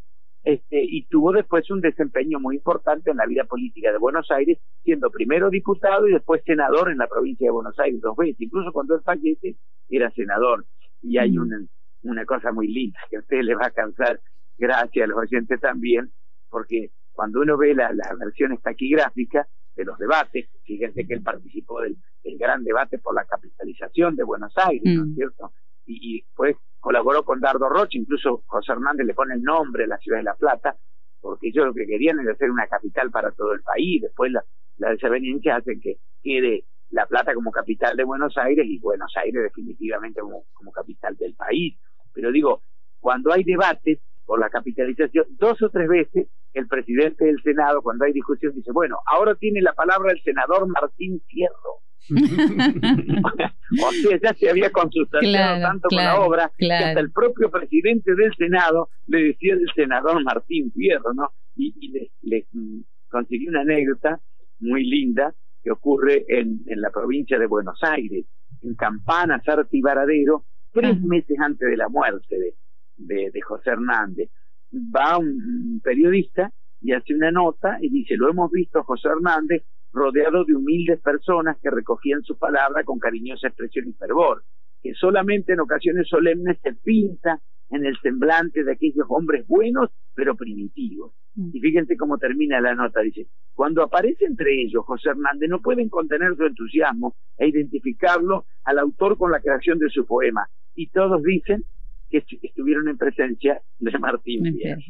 este, 0.46 0.80
y 0.80 1.06
tuvo 1.06 1.32
después 1.32 1.68
un 1.72 1.80
desempeño 1.80 2.38
muy 2.38 2.54
importante 2.54 3.10
en 3.10 3.16
la 3.16 3.26
vida 3.26 3.42
política 3.44 3.90
de 3.90 3.98
Buenos 3.98 4.30
Aires, 4.30 4.58
siendo 4.84 5.10
primero 5.10 5.50
diputado 5.50 6.06
y 6.06 6.12
después 6.12 6.40
senador 6.44 6.88
en 6.88 6.98
la 6.98 7.08
provincia 7.08 7.48
de 7.48 7.50
Buenos 7.50 7.76
Aires 7.80 8.00
dos 8.00 8.16
veces. 8.16 8.40
Incluso 8.40 8.72
cuando 8.72 8.94
él 8.94 9.00
fallece, 9.04 9.56
era 9.88 10.08
senador. 10.12 10.64
Y 11.02 11.18
hay 11.18 11.32
mm. 11.32 11.42
una, 11.42 11.58
una 12.02 12.24
cosa 12.24 12.52
muy 12.52 12.68
linda 12.68 13.00
que 13.10 13.16
a 13.16 13.20
usted 13.20 13.40
le 13.42 13.56
va 13.56 13.66
a 13.66 13.70
cansar, 13.72 14.20
gracias 14.58 15.04
a 15.04 15.08
los 15.08 15.18
oyentes 15.18 15.60
también, 15.60 16.10
porque 16.48 16.90
cuando 17.12 17.40
uno 17.40 17.56
ve 17.56 17.74
la, 17.74 17.92
la 17.92 18.14
versión 18.18 18.56
taquigráfica 18.58 19.46
de 19.74 19.84
los 19.84 19.98
debates, 19.98 20.48
fíjense 20.64 21.06
que 21.06 21.14
él 21.14 21.22
participó 21.22 21.80
del, 21.80 21.96
gran 22.38 22.64
debate 22.64 22.98
por 22.98 23.14
la 23.14 23.24
capitalización 23.24 24.16
de 24.16 24.24
Buenos 24.24 24.52
Aires, 24.56 24.82
¿no 24.84 25.04
es 25.04 25.08
mm. 25.10 25.14
cierto? 25.14 25.52
Y, 25.86 26.16
y 26.16 26.22
después 26.22 26.56
colaboró 26.80 27.24
con 27.24 27.40
Dardo 27.40 27.68
Roche, 27.68 27.98
incluso 27.98 28.42
José 28.46 28.72
Hernández 28.72 29.06
le 29.06 29.14
pone 29.14 29.34
el 29.34 29.42
nombre 29.42 29.84
a 29.84 29.86
la 29.86 29.98
ciudad 29.98 30.18
de 30.18 30.24
La 30.24 30.34
Plata, 30.34 30.76
porque 31.20 31.48
ellos 31.48 31.66
lo 31.66 31.74
que 31.74 31.86
querían 31.86 32.20
era 32.20 32.32
hacer 32.32 32.50
una 32.50 32.66
capital 32.66 33.10
para 33.10 33.30
todo 33.32 33.52
el 33.52 33.62
país, 33.62 34.02
después 34.02 34.32
la, 34.32 34.44
la 34.78 34.90
desaveniencia 34.90 35.56
hace 35.56 35.78
que 35.80 35.98
quede 36.22 36.64
La 36.90 37.06
Plata 37.06 37.34
como 37.34 37.50
capital 37.50 37.96
de 37.96 38.04
Buenos 38.04 38.36
Aires 38.36 38.66
y 38.68 38.78
Buenos 38.78 39.12
Aires 39.16 39.42
definitivamente 39.42 40.20
como, 40.20 40.44
como 40.52 40.72
capital 40.72 41.16
del 41.16 41.34
país. 41.34 41.78
Pero 42.12 42.30
digo, 42.30 42.62
cuando 43.00 43.32
hay 43.32 43.44
debates 43.44 43.98
por 44.26 44.40
la 44.40 44.50
capitalización, 44.50 45.24
dos 45.38 45.62
o 45.62 45.70
tres 45.70 45.88
veces 45.88 46.28
el 46.52 46.66
presidente 46.66 47.24
del 47.24 47.40
Senado, 47.42 47.80
cuando 47.82 48.04
hay 48.04 48.12
discusión, 48.12 48.52
dice, 48.54 48.72
bueno, 48.72 48.98
ahora 49.06 49.34
tiene 49.36 49.62
la 49.62 49.72
palabra 49.72 50.12
el 50.12 50.22
senador 50.22 50.66
Martín 50.68 51.22
Fierro. 51.26 51.82
o 53.84 53.92
sea, 53.92 54.18
ya 54.22 54.34
se 54.34 54.48
había 54.48 54.70
consultado 54.70 55.22
tanto 55.60 55.88
con 55.88 55.98
la 55.98 56.20
obra 56.20 56.52
que 56.56 56.72
hasta 56.72 57.00
el 57.00 57.10
propio 57.10 57.50
presidente 57.50 58.14
del 58.14 58.32
Senado 58.36 58.90
le 59.06 59.24
decía 59.24 59.54
el 59.54 59.66
senador 59.74 60.22
Martín 60.22 60.72
Fierro, 60.72 61.14
¿no? 61.14 61.30
Y, 61.56 61.90
le, 62.22 62.46
mm, 62.52 62.80
consiguió 63.08 63.50
una 63.50 63.62
anécdota 63.62 64.20
muy 64.60 64.84
linda 64.84 65.34
que 65.62 65.72
ocurre 65.72 66.24
en, 66.28 66.60
en 66.66 66.80
la 66.80 66.90
provincia 66.90 67.38
de 67.38 67.46
Buenos 67.46 67.78
Aires, 67.82 68.24
en 68.62 68.74
Campana, 68.76 69.42
Sarti 69.44 69.80
Varadero, 69.80 70.44
tres 70.72 71.00
meses 71.02 71.36
antes 71.40 71.68
de 71.68 71.76
la 71.76 71.88
muerte 71.88 72.38
de, 72.38 72.54
de, 72.96 73.30
de 73.32 73.40
José 73.40 73.70
Hernández. 73.70 74.30
Va 74.72 75.18
un 75.18 75.80
periodista 75.82 76.50
y 76.80 76.92
hace 76.92 77.14
una 77.14 77.30
nota 77.30 77.78
y 77.80 77.88
dice, 77.88 78.16
lo 78.16 78.30
hemos 78.30 78.50
visto 78.50 78.82
José 78.84 79.08
Hernández 79.08 79.64
rodeado 79.92 80.44
de 80.44 80.54
humildes 80.54 81.00
personas 81.00 81.56
que 81.62 81.70
recogían 81.70 82.22
su 82.22 82.38
palabra 82.38 82.84
con 82.84 82.98
cariñosa 82.98 83.48
expresión 83.48 83.88
y 83.88 83.92
fervor, 83.94 84.42
que 84.82 84.92
solamente 84.94 85.54
en 85.54 85.60
ocasiones 85.60 86.06
solemnes 86.08 86.58
se 86.62 86.74
pinta 86.74 87.40
en 87.70 87.84
el 87.84 87.98
semblante 88.00 88.62
de 88.62 88.72
aquellos 88.72 89.06
hombres 89.08 89.46
buenos 89.46 89.90
pero 90.14 90.36
primitivos. 90.36 91.12
Mm. 91.34 91.50
Y 91.52 91.60
fíjense 91.60 91.96
cómo 91.96 92.18
termina 92.18 92.60
la 92.60 92.74
nota, 92.74 93.00
dice, 93.00 93.26
cuando 93.54 93.82
aparece 93.82 94.26
entre 94.26 94.62
ellos 94.62 94.84
José 94.84 95.10
Hernández 95.10 95.48
no 95.48 95.60
pueden 95.60 95.88
contener 95.88 96.36
su 96.36 96.44
entusiasmo 96.44 97.16
e 97.38 97.48
identificarlo 97.48 98.44
al 98.64 98.78
autor 98.78 99.16
con 99.16 99.32
la 99.32 99.40
creación 99.40 99.78
de 99.78 99.88
su 99.88 100.06
poema, 100.06 100.46
y 100.74 100.88
todos 100.90 101.22
dicen 101.22 101.64
que 102.10 102.24
estuvieron 102.42 102.88
en 102.88 102.96
presencia 102.96 103.60
de 103.78 103.98
Martín 103.98 104.42
Fierro. 104.54 104.80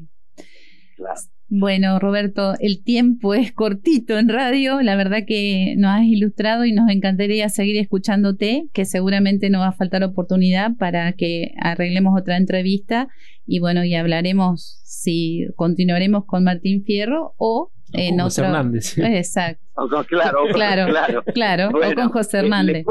Bueno, 1.49 2.01
Roberto, 2.01 2.55
el 2.59 2.83
tiempo 2.83 3.35
es 3.35 3.53
cortito 3.53 4.19
en 4.19 4.29
radio. 4.29 4.83
La 4.83 4.97
verdad 4.97 5.21
que 5.27 5.75
nos 5.77 5.93
has 5.93 6.05
ilustrado 6.05 6.65
y 6.65 6.73
nos 6.73 6.91
encantaría 6.91 7.49
seguir 7.49 7.77
escuchándote, 7.77 8.69
que 8.73 8.85
seguramente 8.85 9.49
nos 9.49 9.61
va 9.61 9.69
a 9.69 9.73
faltar 9.73 10.03
oportunidad 10.03 10.77
para 10.77 11.13
que 11.13 11.53
arreglemos 11.59 12.19
otra 12.19 12.37
entrevista. 12.37 13.09
Y 13.47 13.61
bueno, 13.61 13.85
y 13.85 13.95
hablaremos 13.95 14.81
si 14.85 15.47
continuaremos 15.55 16.25
con 16.25 16.43
Martín 16.43 16.83
Fierro 16.83 17.35
o 17.37 17.71
en 17.93 18.19
José 18.19 18.43
Hernández. 18.43 18.99
Exacto. 18.99 19.65
claro, 20.09 20.39
claro, 20.53 21.23
claro, 21.35 21.69
o 21.69 21.95
con 21.95 22.09
José 22.11 22.39
Hernández. 22.39 22.85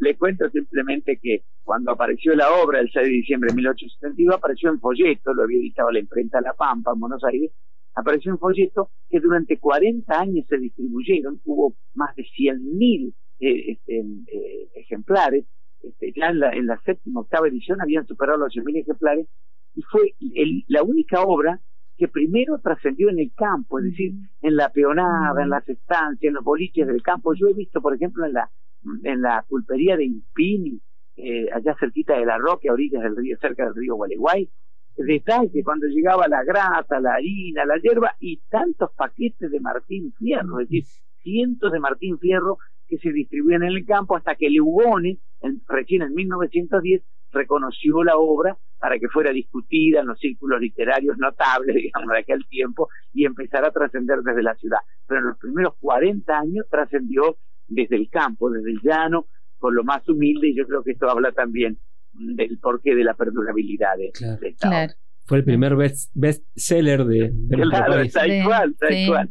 Le, 0.00 0.16
cuento, 0.16 0.48
simplemente 0.50 1.18
que 1.20 1.42
cuando 1.64 1.90
apareció 1.90 2.34
la 2.36 2.52
obra 2.52 2.78
el 2.78 2.88
6 2.92 3.04
de 3.04 3.12
diciembre 3.12 3.48
de 3.50 3.56
1872, 3.56 4.36
apareció 4.36 4.70
en 4.70 4.78
folleto, 4.78 5.34
lo 5.34 5.42
había 5.42 5.58
editado 5.58 5.90
la 5.90 5.98
imprenta 5.98 6.40
La 6.40 6.52
Pampa 6.52 6.92
en 6.94 7.00
Buenos 7.00 7.24
Aires, 7.24 7.50
apareció 7.94 8.30
en 8.30 8.38
folleto 8.38 8.90
que 9.10 9.18
durante 9.18 9.58
40 9.58 10.20
años 10.20 10.46
se 10.48 10.56
distribuyeron, 10.58 11.40
hubo 11.44 11.74
más 11.94 12.14
de 12.14 12.22
100.000 12.22 13.12
eh, 13.40 13.72
este, 13.72 13.98
eh, 13.98 14.68
ejemplares, 14.76 15.46
este, 15.82 16.12
ya 16.14 16.28
en 16.28 16.38
la, 16.38 16.50
en 16.52 16.66
la 16.66 16.80
séptima, 16.84 17.20
octava 17.20 17.48
edición 17.48 17.80
habían 17.80 18.06
superado 18.06 18.38
los 18.38 18.54
100.000 18.54 18.82
ejemplares, 18.82 19.26
y 19.74 19.82
fue 19.82 20.14
la 20.68 20.82
única 20.82 21.22
obra 21.22 21.60
que 21.98 22.08
primero 22.08 22.58
trascendió 22.62 23.10
en 23.10 23.18
el 23.18 23.32
campo, 23.34 23.78
es 23.80 23.86
decir, 23.86 24.12
en 24.40 24.56
la 24.56 24.70
peonada, 24.70 25.42
en 25.42 25.50
las 25.50 25.68
estancias, 25.68 26.28
en 26.28 26.34
los 26.34 26.44
boliches 26.44 26.86
del 26.86 27.02
campo. 27.02 27.34
Yo 27.34 27.48
he 27.48 27.54
visto, 27.54 27.82
por 27.82 27.94
ejemplo, 27.94 28.24
en 28.24 28.32
la 28.32 28.50
en 29.02 29.20
la 29.20 29.44
pulpería 29.48 29.96
de 29.96 30.04
Impini, 30.04 30.80
eh, 31.16 31.48
allá 31.52 31.74
cerquita 31.78 32.16
de 32.16 32.24
la 32.24 32.38
Roque, 32.38 32.68
a 32.68 32.72
orillas 32.72 33.02
del 33.02 33.16
río, 33.16 33.36
cerca 33.40 33.64
del 33.64 33.74
río 33.74 33.96
Gualeguay, 33.96 34.48
detalle 35.04 35.62
cuando 35.62 35.86
llegaba 35.86 36.28
la 36.28 36.42
grasa, 36.44 37.00
la 37.00 37.14
harina, 37.14 37.64
la 37.64 37.78
hierba 37.78 38.14
y 38.20 38.40
tantos 38.48 38.90
paquetes 38.96 39.50
de 39.50 39.60
Martín 39.60 40.12
Fierro, 40.18 40.60
es 40.60 40.68
decir, 40.68 40.84
cientos 41.22 41.72
de 41.72 41.80
Martín 41.80 42.18
Fierro 42.18 42.58
que 42.86 42.98
se 42.98 43.12
distribuían 43.12 43.62
en 43.62 43.70
el 43.70 43.84
campo 43.84 44.16
hasta 44.16 44.34
que 44.34 44.50
Lugone, 44.50 45.18
recién 45.68 46.02
en 46.02 46.14
1910, 46.14 47.02
reconoció 47.32 48.02
la 48.02 48.16
obra 48.16 48.56
para 48.78 48.98
que 48.98 49.08
fuera 49.08 49.32
discutida 49.32 50.00
en 50.00 50.06
los 50.06 50.18
círculos 50.18 50.60
literarios 50.60 51.16
notables, 51.18 51.74
digamos, 51.82 52.10
de 52.10 52.18
aquel 52.18 52.46
tiempo 52.48 52.88
y 53.12 53.24
empezara 53.24 53.68
a 53.68 53.72
trascender 53.72 54.20
desde 54.20 54.42
la 54.42 54.54
ciudad. 54.54 54.78
Pero 55.06 55.20
en 55.20 55.26
los 55.28 55.38
primeros 55.38 55.74
40 55.80 56.38
años 56.38 56.66
trascendió 56.70 57.36
desde 57.66 57.96
el 57.96 58.08
campo, 58.08 58.50
desde 58.50 58.70
el 58.70 58.80
llano, 58.82 59.26
con 59.58 59.74
lo 59.74 59.84
más 59.84 60.08
humilde 60.08 60.48
y 60.48 60.56
yo 60.56 60.66
creo 60.66 60.82
que 60.82 60.92
esto 60.92 61.08
habla 61.10 61.32
también 61.32 61.78
del 62.12 62.58
porqué 62.58 62.94
de 62.94 63.04
la 63.04 63.14
perdurabilidad 63.14 63.96
de, 63.96 64.12
claro, 64.58 64.92
Fue 65.26 65.38
el 65.38 65.44
primer 65.44 65.76
best, 65.76 66.44
seller 66.54 67.04
de, 67.04 67.30
de 67.32 67.56
claro, 67.56 67.94
Tal 68.12 68.44
cual, 68.44 68.76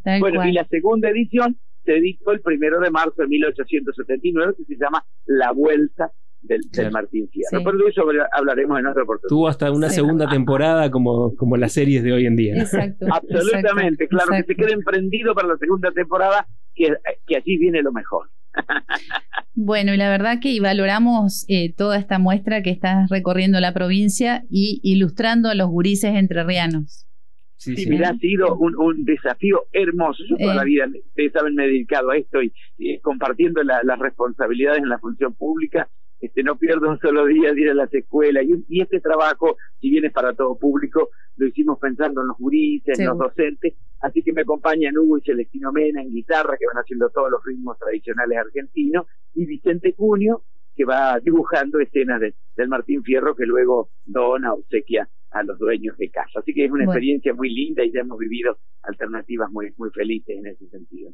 tal 0.04 0.20
bueno, 0.20 0.46
y 0.46 0.52
la 0.52 0.66
segunda 0.66 1.10
edición 1.10 1.58
se 1.84 1.98
editó 1.98 2.32
el 2.32 2.42
primero 2.42 2.80
de 2.80 2.92
marzo 2.92 3.22
de 3.22 3.28
1879 3.28 4.54
que 4.58 4.66
se 4.66 4.76
llama 4.76 5.04
La 5.26 5.52
Vuelta 5.54 6.12
del, 6.48 6.92
Martín 6.92 7.30
Fierro. 7.30 7.64
Pero 7.64 7.78
de 7.78 7.90
eso 7.90 8.04
hablaremos 8.32 8.80
en 8.80 8.88
otra 8.88 9.04
oportunidad. 9.04 9.30
Tuvo 9.30 9.48
hasta 9.48 9.72
una 9.72 9.90
segunda 9.90 10.28
temporada 10.28 10.90
como, 10.90 11.36
como 11.36 11.58
las 11.58 11.74
series 11.74 12.04
de 12.04 12.14
hoy 12.14 12.26
en 12.26 12.36
día. 12.36 12.56
Exacto. 12.56 13.06
Absolutamente, 13.12 14.08
claro, 14.08 14.32
que 14.32 14.44
se 14.44 14.56
quede 14.56 14.74
emprendido 14.74 15.34
para 15.36 15.50
la 15.50 15.58
segunda 15.58 15.92
temporada, 15.92 16.48
que, 16.76 16.94
que 17.26 17.38
allí 17.38 17.58
viene 17.58 17.82
lo 17.82 17.92
mejor. 17.92 18.30
Bueno, 19.60 19.92
y 19.92 19.98
la 19.98 20.12
verdad 20.12 20.38
que 20.40 20.62
valoramos 20.62 21.44
eh, 21.48 21.74
toda 21.74 21.98
esta 21.98 22.20
muestra 22.20 22.62
que 22.62 22.70
estás 22.70 23.10
recorriendo 23.10 23.60
la 23.60 23.74
provincia 23.74 24.44
y 24.52 24.80
ilustrando 24.84 25.50
a 25.50 25.56
los 25.56 25.68
gurises 25.68 26.14
entrerrianos. 26.14 27.08
Sí, 27.56 27.76
sí, 27.76 28.04
ha 28.04 28.14
sido 28.18 28.56
un, 28.56 29.04
desafío 29.04 29.64
hermoso. 29.74 30.24
Yo 30.30 30.38
toda 30.38 30.54
la 30.54 30.62
eh. 30.62 30.66
vida, 30.66 30.86
ustedes 31.08 31.32
saben, 31.32 31.56
me 31.56 31.66
he 31.66 31.68
dedicado 31.70 32.12
a 32.12 32.18
esto 32.18 32.40
y, 32.44 33.00
compartiendo 33.00 33.64
las 33.64 33.98
responsabilidades 33.98 34.84
en 34.84 34.90
la 34.90 35.00
función 35.00 35.34
pública, 35.34 35.90
este, 36.20 36.44
no 36.44 36.58
pierdo 36.58 36.90
un 36.90 37.00
solo 37.00 37.26
día 37.26 37.54
de 37.54 37.62
ir 37.62 37.70
a 37.70 37.74
las 37.74 37.94
escuelas. 37.94 38.44
Y, 38.46 38.82
este 38.82 39.00
trabajo, 39.00 39.58
si 39.80 39.90
bien 39.90 40.06
es 40.06 40.12
para 40.12 40.34
todo 40.34 40.58
público, 40.58 41.10
lo 41.36 41.48
hicimos 41.48 41.78
pensando 41.80 42.22
en 42.22 42.28
los 42.28 42.38
juristas, 42.38 43.00
en 43.00 43.06
los 43.08 43.18
docentes. 43.18 43.76
Así 44.02 44.24
que 44.24 44.34
me 44.34 44.42
acompañan 44.42 44.98
Hugo 44.98 45.18
y 45.18 45.22
Celestino 45.22 45.72
Mena 45.72 46.02
en 46.02 46.10
guitarra, 46.10 46.58
que 46.58 46.66
van 46.66 46.82
haciendo 46.82 47.10
todos 47.10 47.32
los 47.32 47.44
ritmos 47.44 47.78
tradicionales 47.78 48.38
argentinos, 48.38 49.06
y 49.36 49.46
Vicente 49.46 49.94
Cunio, 49.94 50.44
que 50.76 50.86
va 50.86 51.20
dibujando 51.20 51.80
escenas 51.80 52.22
del 52.56 52.68
Martín 52.68 53.04
Fierro, 53.04 53.36
que 53.36 53.46
luego 53.46 53.90
dona, 54.06 54.54
obsequia 54.54 55.10
a 55.32 55.44
los 55.44 55.58
dueños 55.60 55.98
de 55.98 56.10
casa. 56.10 56.40
Así 56.40 56.54
que 56.54 56.66
es 56.66 56.72
una 56.72 56.86
experiencia 56.86 57.34
muy 57.34 57.50
linda 57.50 57.84
y 57.84 57.92
ya 57.92 58.02
hemos 58.02 58.18
vivido 58.18 58.58
alternativas 58.84 59.52
muy, 59.52 59.74
muy 59.78 59.90
felices 59.92 60.38
en 60.38 60.48
ese 60.48 60.68
sentido. 60.70 61.12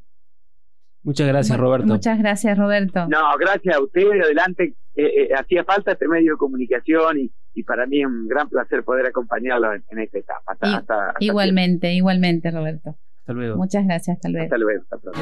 Muchas 1.04 1.28
gracias, 1.28 1.58
Roberto. 1.58 1.88
Muchas 1.88 2.18
gracias, 2.18 2.58
Roberto. 2.58 3.08
No, 3.08 3.38
gracias 3.38 3.76
a 3.76 3.82
usted. 3.82 4.22
Adelante. 4.22 4.76
Eh, 4.96 5.06
eh, 5.06 5.30
hacía 5.38 5.64
falta 5.64 5.94
este 5.94 6.08
medio 6.08 6.34
de 6.34 6.38
comunicación 6.38 7.20
y, 7.20 7.32
y, 7.56 7.64
para 7.64 7.86
mí 7.88 8.02
es 8.02 8.06
un 8.06 8.28
gran 8.28 8.48
placer 8.48 8.84
poder 8.84 9.08
acompañarlo 9.08 9.74
en, 9.74 10.00
esta 10.00 10.20
etapa. 10.20 11.16
igualmente, 11.20 11.92
igualmente, 11.94 12.52
Roberto. 12.52 12.96
Hasta 13.20 13.34
luego. 13.34 13.58
Muchas 13.58 13.86
gracias. 13.86 14.18
Hasta 14.18 14.30
luego. 14.30 14.46
Hasta 14.46 14.58
luego. 14.58 14.82
Hasta 14.84 14.98
pronto. 14.98 15.20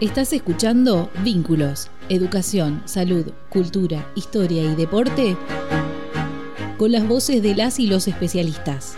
Estás 0.00 0.32
escuchando 0.32 1.10
Vínculos, 1.24 1.90
Educación, 2.08 2.82
Salud, 2.84 3.32
Cultura, 3.48 4.06
Historia 4.14 4.62
y 4.62 4.76
Deporte 4.76 5.36
con 6.76 6.92
las 6.92 7.08
voces 7.08 7.42
de 7.42 7.56
las 7.56 7.80
y 7.80 7.88
los 7.88 8.06
especialistas. 8.06 8.96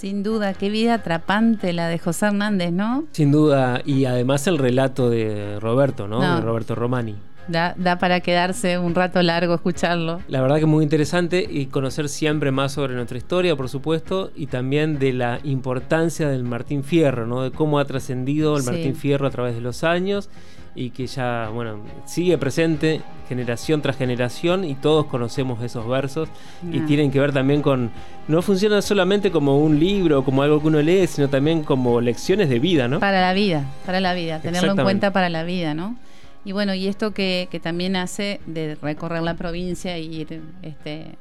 Sin 0.00 0.22
duda, 0.22 0.54
qué 0.54 0.70
vida 0.70 0.94
atrapante 0.94 1.74
la 1.74 1.86
de 1.88 1.98
José 1.98 2.24
Hernández, 2.24 2.72
¿no? 2.72 3.04
Sin 3.12 3.30
duda, 3.30 3.82
y 3.84 4.06
además 4.06 4.46
el 4.46 4.56
relato 4.56 5.10
de 5.10 5.60
Roberto, 5.60 6.08
¿no? 6.08 6.36
De 6.36 6.40
Roberto 6.40 6.74
Romani. 6.74 7.16
Da, 7.48 7.74
da, 7.76 7.98
para 7.98 8.20
quedarse 8.20 8.78
un 8.78 8.94
rato 8.94 9.20
largo 9.20 9.52
escucharlo. 9.52 10.22
La 10.28 10.40
verdad 10.40 10.56
que 10.56 10.62
es 10.62 10.68
muy 10.68 10.84
interesante 10.84 11.46
y 11.46 11.66
conocer 11.66 12.08
siempre 12.08 12.50
más 12.50 12.72
sobre 12.72 12.94
nuestra 12.94 13.18
historia, 13.18 13.54
por 13.56 13.68
supuesto, 13.68 14.30
y 14.34 14.46
también 14.46 14.98
de 14.98 15.12
la 15.12 15.38
importancia 15.44 16.30
del 16.30 16.44
Martín 16.44 16.82
Fierro, 16.82 17.26
¿no? 17.26 17.42
De 17.42 17.50
cómo 17.50 17.78
ha 17.78 17.84
trascendido 17.84 18.56
el 18.56 18.62
Martín 18.62 18.96
Fierro 18.96 19.26
a 19.26 19.30
través 19.30 19.54
de 19.54 19.60
los 19.60 19.84
años 19.84 20.30
y 20.74 20.90
que 20.90 21.06
ya, 21.06 21.50
bueno, 21.52 21.78
sigue 22.04 22.38
presente 22.38 23.02
generación 23.28 23.82
tras 23.82 23.96
generación 23.96 24.64
y 24.64 24.74
todos 24.74 25.06
conocemos 25.06 25.62
esos 25.62 25.86
versos 25.86 26.28
y 26.70 26.80
tienen 26.80 27.10
que 27.10 27.20
ver 27.20 27.32
también 27.32 27.62
con, 27.62 27.90
no 28.28 28.42
funciona 28.42 28.82
solamente 28.82 29.30
como 29.30 29.58
un 29.58 29.78
libro, 29.78 30.24
como 30.24 30.42
algo 30.42 30.60
que 30.60 30.66
uno 30.68 30.82
lee, 30.82 31.06
sino 31.06 31.28
también 31.28 31.62
como 31.62 32.00
lecciones 32.00 32.48
de 32.48 32.58
vida, 32.58 32.88
¿no? 32.88 33.00
Para 33.00 33.20
la 33.20 33.32
vida, 33.32 33.64
para 33.86 34.00
la 34.00 34.14
vida, 34.14 34.40
tenerlo 34.40 34.72
en 34.72 34.82
cuenta 34.82 35.12
para 35.12 35.28
la 35.28 35.44
vida, 35.44 35.74
¿no? 35.74 35.96
Y 36.44 36.52
bueno, 36.52 36.74
y 36.74 36.86
esto 36.88 37.12
que, 37.12 37.48
también 37.62 37.96
hace 37.96 38.40
de 38.46 38.76
recorrer 38.80 39.22
la 39.22 39.34
provincia 39.34 39.98
y 39.98 40.22
ir 40.22 40.40
este, 40.62 41.16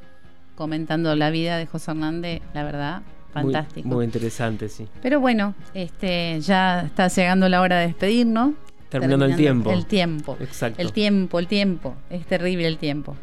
comentando 0.56 1.16
la 1.16 1.30
vida 1.30 1.58
de 1.58 1.66
José 1.66 1.92
Hernández, 1.92 2.42
la 2.54 2.64
verdad, 2.64 3.02
fantástico. 3.34 3.88
Muy, 3.88 4.06
interesante, 4.06 4.70
sí. 4.70 4.88
Pero 5.02 5.20
bueno, 5.20 5.56
este, 5.74 6.40
ya 6.40 6.82
está 6.82 7.08
llegando 7.10 7.50
la 7.50 7.62
hora 7.62 7.80
de 7.80 7.88
despedirnos. 7.88 8.54
Terminando, 8.90 9.26
el 9.26 9.36
tiempo. 9.36 9.72
El 9.72 9.86
tiempo. 9.86 10.38
Exacto. 10.40 10.82
El 10.82 10.92
tiempo, 10.92 11.40
el 11.40 11.48
tiempo. 11.48 11.96
Es 12.10 12.26
terrible 12.26 12.68
el 12.68 12.78
tiempo. 12.78 13.16